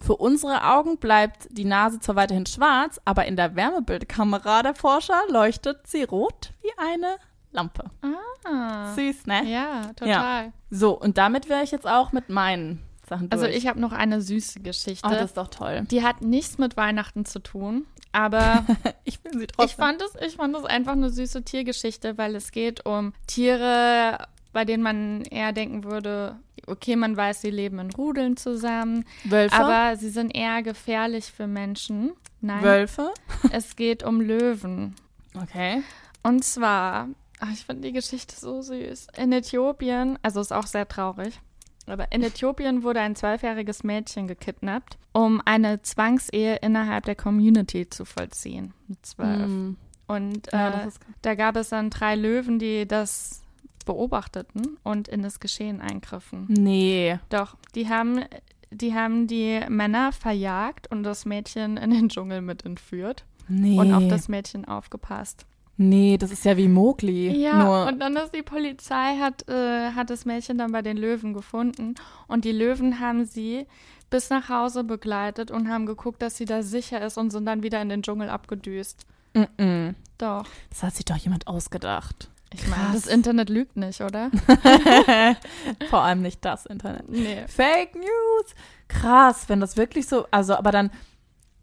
[0.00, 5.20] Für unsere Augen bleibt die Nase zwar weiterhin schwarz, aber in der Wärmebildkamera der Forscher
[5.30, 7.16] leuchtet sie rot wie eine
[7.52, 7.84] Lampe.
[8.02, 8.94] Ah.
[8.94, 9.44] Süß, ne?
[9.50, 10.52] Ja, total.
[10.70, 13.42] So, und damit wäre ich jetzt auch mit meinen Sachen durch.
[13.42, 15.06] Also ich habe noch eine süße Geschichte.
[15.08, 15.82] Oh, das ist doch toll.
[15.90, 18.64] die hat nichts mit Weihnachten zu tun, aber
[19.04, 19.66] Ich will sie trotzdem.
[19.66, 24.26] ich fand es, ich fand es einfach eine süße Tiergeschichte, weil es geht um Tiere,
[24.52, 26.36] bei denen man eher denken würde,
[26.66, 29.54] okay, man weiß, sie leben in Rudeln zusammen, Wölfe.
[29.54, 32.12] aber sie sind eher gefährlich für Menschen.
[32.40, 33.12] Nein, Wölfe.
[33.52, 34.94] es geht um Löwen.
[35.40, 35.82] Okay.
[36.22, 39.08] Und zwar, ach, ich finde die Geschichte so süß.
[39.16, 41.38] In Äthiopien, also ist auch sehr traurig,
[41.86, 48.04] aber in Äthiopien wurde ein zwölfjähriges Mädchen gekidnappt, um eine Zwangsehe innerhalb der Community zu
[48.04, 48.74] vollziehen.
[48.88, 49.48] Mit zwölf.
[49.48, 49.76] Mm.
[50.08, 53.42] Und Ja, äh, ist da gab es dann drei Löwen, die das
[53.84, 56.46] beobachteten und in das Geschehen eingriffen.
[56.48, 57.18] Nee.
[57.28, 58.24] Doch, die haben,
[58.70, 63.78] die haben die Männer verjagt und das Mädchen in den Dschungel mit entführt Nee.
[63.78, 65.46] und auf das Mädchen aufgepasst.
[65.76, 67.30] Nee, das ist ja wie Mowgli.
[67.36, 70.96] Ja, Nur, und dann ist die Polizei, hat, äh, hat das Mädchen dann bei den
[70.96, 71.94] Löwen gefunden
[72.26, 73.66] und die Löwen haben sie
[74.10, 77.62] bis nach Hause begleitet und haben geguckt, dass sie da sicher ist und sind dann
[77.62, 79.06] wieder in den Dschungel abgedüst.
[79.34, 79.94] mm -mm.
[80.18, 80.46] Doch.
[80.70, 82.30] das hat sich doch jemand ausgedacht.
[82.52, 84.30] Ich meine, das Internet lügt nicht, oder?
[85.90, 87.08] Vor allem nicht das Internet.
[87.08, 87.44] Nee.
[87.48, 88.54] Fake News.
[88.88, 90.90] Krass, wenn das wirklich so, also, aber dann,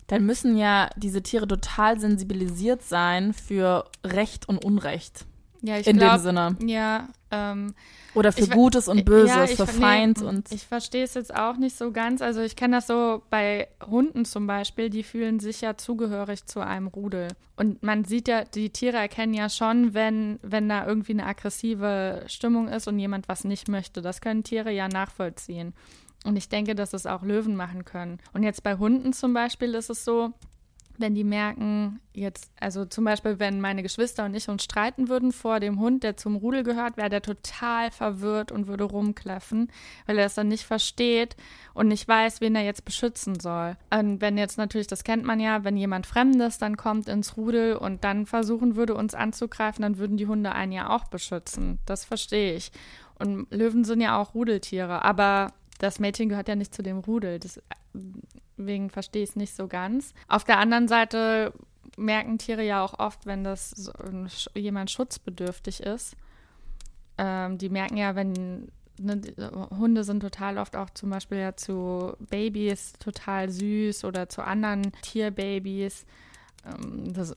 [0.07, 5.25] dann müssen ja diese Tiere total sensibilisiert sein für Recht und Unrecht.
[5.65, 6.57] Ja, ich in glaub, dem Sinne.
[6.65, 7.73] Ja, ähm,
[8.13, 10.51] Oder für Ich Gutes und Böses, ja, ich für Feind nee, und.
[10.51, 12.21] Ich verstehe es jetzt auch nicht so ganz.
[12.21, 16.59] Also ich kenne das so bei Hunden zum Beispiel, die fühlen sich ja zugehörig zu
[16.59, 17.29] einem Rudel.
[17.55, 22.25] Und man sieht ja, die Tiere erkennen ja schon, wenn, wenn da irgendwie eine aggressive
[22.27, 24.01] Stimmung ist und jemand was nicht möchte.
[24.01, 25.73] Das können Tiere ja nachvollziehen.
[26.23, 28.19] Und ich denke, dass es auch Löwen machen können.
[28.33, 30.33] Und jetzt bei Hunden zum Beispiel ist es so,
[30.97, 35.31] wenn die merken, jetzt, also zum Beispiel, wenn meine Geschwister und ich uns streiten würden
[35.31, 39.71] vor dem Hund, der zum Rudel gehört, wäre der total verwirrt und würde rumkläffen,
[40.05, 41.35] weil er es dann nicht versteht
[41.73, 43.75] und nicht weiß, wen er jetzt beschützen soll.
[43.89, 47.75] Und wenn jetzt natürlich, das kennt man ja, wenn jemand Fremdes dann kommt ins Rudel
[47.75, 51.79] und dann versuchen würde, uns anzugreifen, dann würden die Hunde einen ja auch beschützen.
[51.85, 52.71] Das verstehe ich.
[53.17, 55.53] Und Löwen sind ja auch Rudeltiere, aber
[55.83, 57.39] das Mädchen gehört ja nicht zu dem Rudel.
[57.39, 60.13] Deswegen verstehe ich es nicht so ganz.
[60.29, 61.53] Auf der anderen Seite
[61.97, 63.91] merken Tiere ja auch oft, wenn das
[64.55, 66.15] jemand schutzbedürftig ist.
[67.17, 69.21] Ähm, die merken ja, wenn ne,
[69.77, 74.93] Hunde sind total oft auch zum Beispiel ja zu Babys total süß oder zu anderen
[75.01, 76.05] Tierbabys.
[76.65, 77.35] Ähm, das,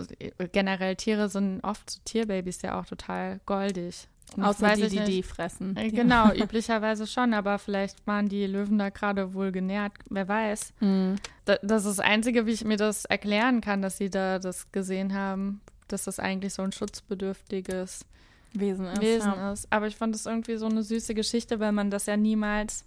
[0.53, 4.09] generell Tiere sind oft zu Tierbabys ja auch total goldig.
[4.41, 5.77] Außer die, die die fressen.
[5.77, 10.74] Äh, genau, üblicherweise schon, aber vielleicht waren die Löwen da gerade wohl genährt, wer weiß.
[10.81, 11.16] Mhm.
[11.45, 14.72] Da, das ist das Einzige, wie ich mir das erklären kann, dass sie da das
[14.72, 18.05] gesehen haben, dass das eigentlich so ein schutzbedürftiges
[18.53, 19.01] Wesen ist.
[19.01, 19.53] Wesen ja.
[19.53, 19.68] ist.
[19.70, 22.85] Aber ich fand das irgendwie so eine süße Geschichte, weil man das ja niemals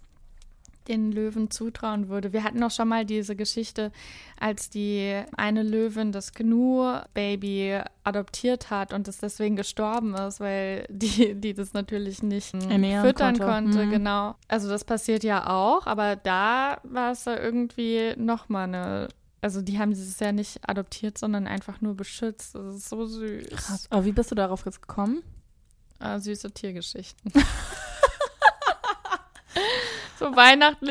[0.88, 2.32] den Löwen zutrauen würde.
[2.32, 3.92] Wir hatten auch schon mal diese Geschichte,
[4.38, 11.34] als die eine Löwin das Gnu-Baby adoptiert hat und es deswegen gestorben ist, weil die,
[11.34, 13.52] die das natürlich nicht Ernähren füttern konnte.
[13.52, 13.90] konnte mhm.
[13.90, 14.34] Genau.
[14.48, 19.08] Also das passiert ja auch, aber da war es ja irgendwie nochmal eine
[19.42, 22.54] also die haben dieses ja nicht adoptiert, sondern einfach nur beschützt.
[22.54, 23.48] Das ist so süß.
[23.48, 23.86] Krass.
[23.88, 25.22] Aber wie bist du darauf jetzt gekommen?
[25.98, 27.32] Ah, süße Tiergeschichten.
[30.20, 30.86] so Weihnachten,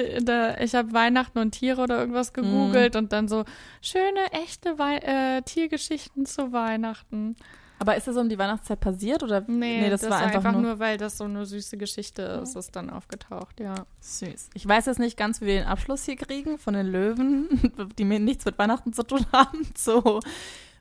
[0.59, 2.97] ich habe Weihnachten und Tiere oder irgendwas gegoogelt mm.
[2.97, 3.45] und dann so
[3.81, 7.35] schöne, echte Wei äh, Tiergeschichten zu Weihnachten.
[7.77, 9.41] Aber ist das um die Weihnachtszeit passiert oder?
[9.41, 12.41] Nee, nee das, das, war einfach, einfach nur, nur, weil das so eine süße Geschichte
[12.43, 13.85] ist, ist dann aufgetaucht, ja.
[14.01, 14.49] Süß.
[14.53, 18.03] Ich weiß jetzt nicht ganz, wie wir den Abschluss hier kriegen von den Löwen, die
[18.03, 19.65] mir nichts mit Weihnachten zu tun haben.
[19.77, 20.19] So,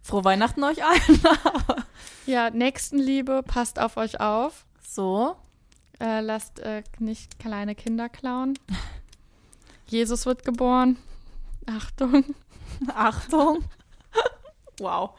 [0.02, 1.20] frohe Weihnachten euch allen.
[2.26, 4.66] ja, Nächstenliebe, passt auf euch auf.
[4.80, 5.36] So.
[6.00, 8.58] Äh, lasst äh, nicht kleine Kinder klauen.
[9.86, 10.96] Jesus wird geboren.
[11.66, 12.24] Achtung.
[12.94, 13.64] Achtung.
[14.78, 15.10] wow.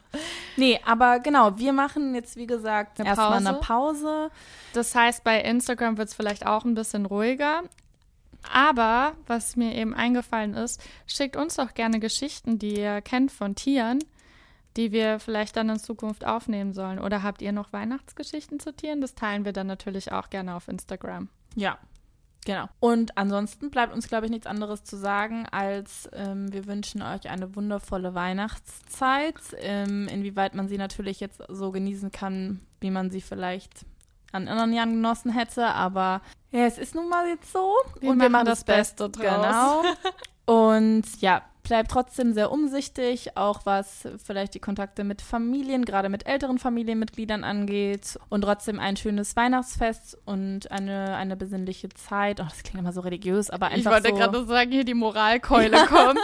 [0.56, 4.32] Nee, aber genau, wir machen jetzt, wie gesagt, erstmal eine Pause.
[4.74, 7.64] Das heißt, bei Instagram wird es vielleicht auch ein bisschen ruhiger.
[8.54, 13.56] Aber was mir eben eingefallen ist, schickt uns doch gerne Geschichten, die ihr kennt von
[13.56, 14.00] Tieren
[14.78, 17.00] die wir vielleicht dann in Zukunft aufnehmen sollen.
[17.00, 19.02] Oder habt ihr noch Weihnachtsgeschichten zu Tieren?
[19.02, 21.30] Das teilen wir dann natürlich auch gerne auf Instagram.
[21.56, 21.78] Ja,
[22.46, 22.70] Genau.
[22.80, 27.30] Und ansonsten bleibt uns, glaube ich, nichts anderes zu sagen, als ähm, wir wünschen euch
[27.30, 29.36] eine wundervolle Weihnachtszeit.
[29.58, 33.86] Ähm, inwieweit man sie natürlich jetzt so genießen kann, wie man sie vielleicht
[34.32, 35.68] an anderen Jahren genossen hätte.
[35.68, 37.74] Aber ja, es ist nun mal jetzt so.
[38.00, 39.84] Wir und wir machen das, das Beste draus.
[40.46, 40.64] Genau.
[40.72, 46.26] Und ja, bleibt trotzdem sehr umsichtig, auch was vielleicht die Kontakte mit Familien, gerade mit
[46.26, 48.20] älteren Familienmitgliedern angeht.
[48.30, 52.40] Und trotzdem ein schönes Weihnachtsfest und eine, eine besinnliche Zeit.
[52.42, 53.80] Oh, das klingt immer so religiös, aber einfach.
[53.80, 56.20] Ich wollte so gerade sagen, hier die Moralkeule kommt.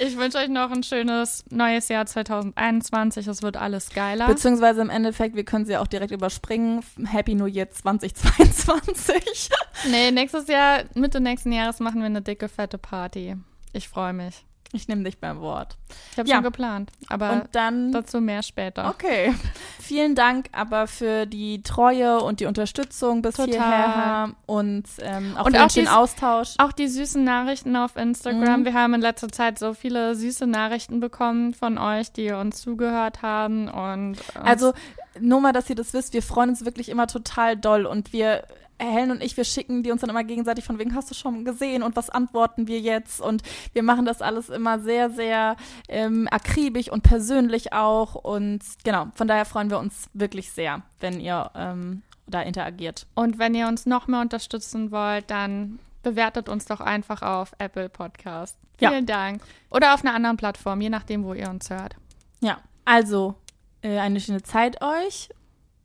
[0.00, 3.28] ich wünsche euch noch ein schönes neues Jahr 2021.
[3.28, 4.26] Es wird alles geiler.
[4.26, 6.82] Beziehungsweise im Endeffekt, wir können sie auch direkt überspringen.
[7.06, 9.48] Happy New Year 2022.
[9.92, 13.36] nee, nächstes Jahr, Mitte nächsten Jahres machen wir eine dicke, fette Party.
[13.72, 14.44] Ich freue mich.
[14.74, 15.76] Ich nehme dich beim Wort.
[16.12, 16.36] Ich habe ja.
[16.36, 18.88] schon geplant, aber und dann, dazu mehr später.
[18.88, 19.34] Okay.
[19.78, 23.50] Vielen Dank aber für die Treue und die Unterstützung bis Total.
[23.50, 26.54] hierher und ähm, auch und auch den Austausch.
[26.56, 28.60] Auch die süßen Nachrichten auf Instagram.
[28.60, 28.64] Mhm.
[28.64, 33.20] Wir haben in letzter Zeit so viele süße Nachrichten bekommen von euch, die uns zugehört
[33.20, 34.72] haben und also
[35.20, 38.44] nur mal, dass ihr das wisst, wir freuen uns wirklich immer total doll und wir
[38.90, 41.44] Helen und ich, wir schicken die uns dann immer gegenseitig von wegen, hast du schon
[41.44, 43.20] gesehen und was antworten wir jetzt?
[43.20, 45.56] Und wir machen das alles immer sehr, sehr
[45.88, 48.14] ähm, akribisch und persönlich auch.
[48.14, 53.06] Und genau, von daher freuen wir uns wirklich sehr, wenn ihr ähm, da interagiert.
[53.14, 57.88] Und wenn ihr uns noch mehr unterstützen wollt, dann bewertet uns doch einfach auf Apple
[57.88, 58.58] Podcast.
[58.78, 59.14] Vielen ja.
[59.16, 59.42] Dank.
[59.70, 61.94] Oder auf einer anderen Plattform, je nachdem, wo ihr uns hört.
[62.40, 63.36] Ja, also
[63.82, 65.28] äh, eine schöne Zeit euch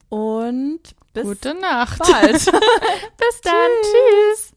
[0.09, 0.81] und
[1.13, 1.99] bis Gute Nacht.
[1.99, 2.33] Bald.
[3.17, 3.71] bis dann.
[3.81, 4.53] Tschüss.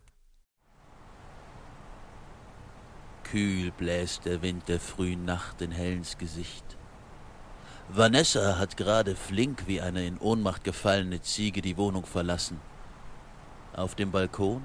[3.25, 6.65] Kühl bläst der Wind der frühen Nacht in Helens Gesicht.
[7.89, 12.61] Vanessa hat gerade flink wie eine in Ohnmacht gefallene Ziege die Wohnung verlassen.
[13.73, 14.63] Auf dem Balkon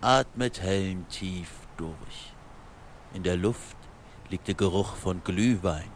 [0.00, 2.34] atmet Helen tief durch.
[3.14, 3.76] In der Luft
[4.30, 5.90] liegt der Geruch von Glühwein,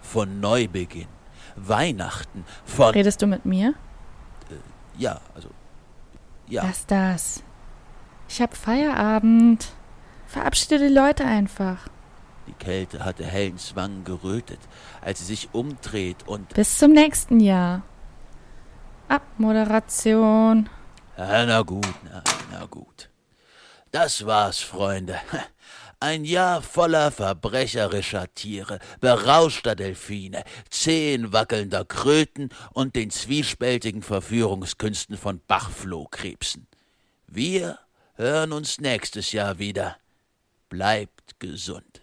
[0.00, 1.08] von Neubeginn,
[1.56, 2.92] Weihnachten, von.
[2.92, 3.74] Redest du mit mir?
[4.96, 5.48] Ja, also.
[6.46, 6.64] Ja.
[6.64, 7.42] Lass das.
[8.28, 9.68] Ich hab Feierabend.
[10.26, 11.88] Verabschiede die Leute einfach.
[12.46, 14.60] Die Kälte hatte Helens Wangen gerötet,
[15.00, 16.54] als sie sich umdreht und.
[16.54, 17.82] Bis zum nächsten Jahr.
[19.08, 20.68] Abmoderation.
[21.16, 22.22] Ja, na gut, na,
[22.52, 23.10] na gut.
[23.90, 25.16] Das war's, Freunde.
[26.02, 36.66] Ein Jahr voller verbrecherischer Tiere, berauschter Delfine, zehenwackelnder Kröten und den zwiespältigen Verführungskünsten von Bachflohkrebsen.
[37.26, 37.78] Wir
[38.14, 39.98] hören uns nächstes Jahr wieder.
[40.70, 42.00] Bleibt gesund.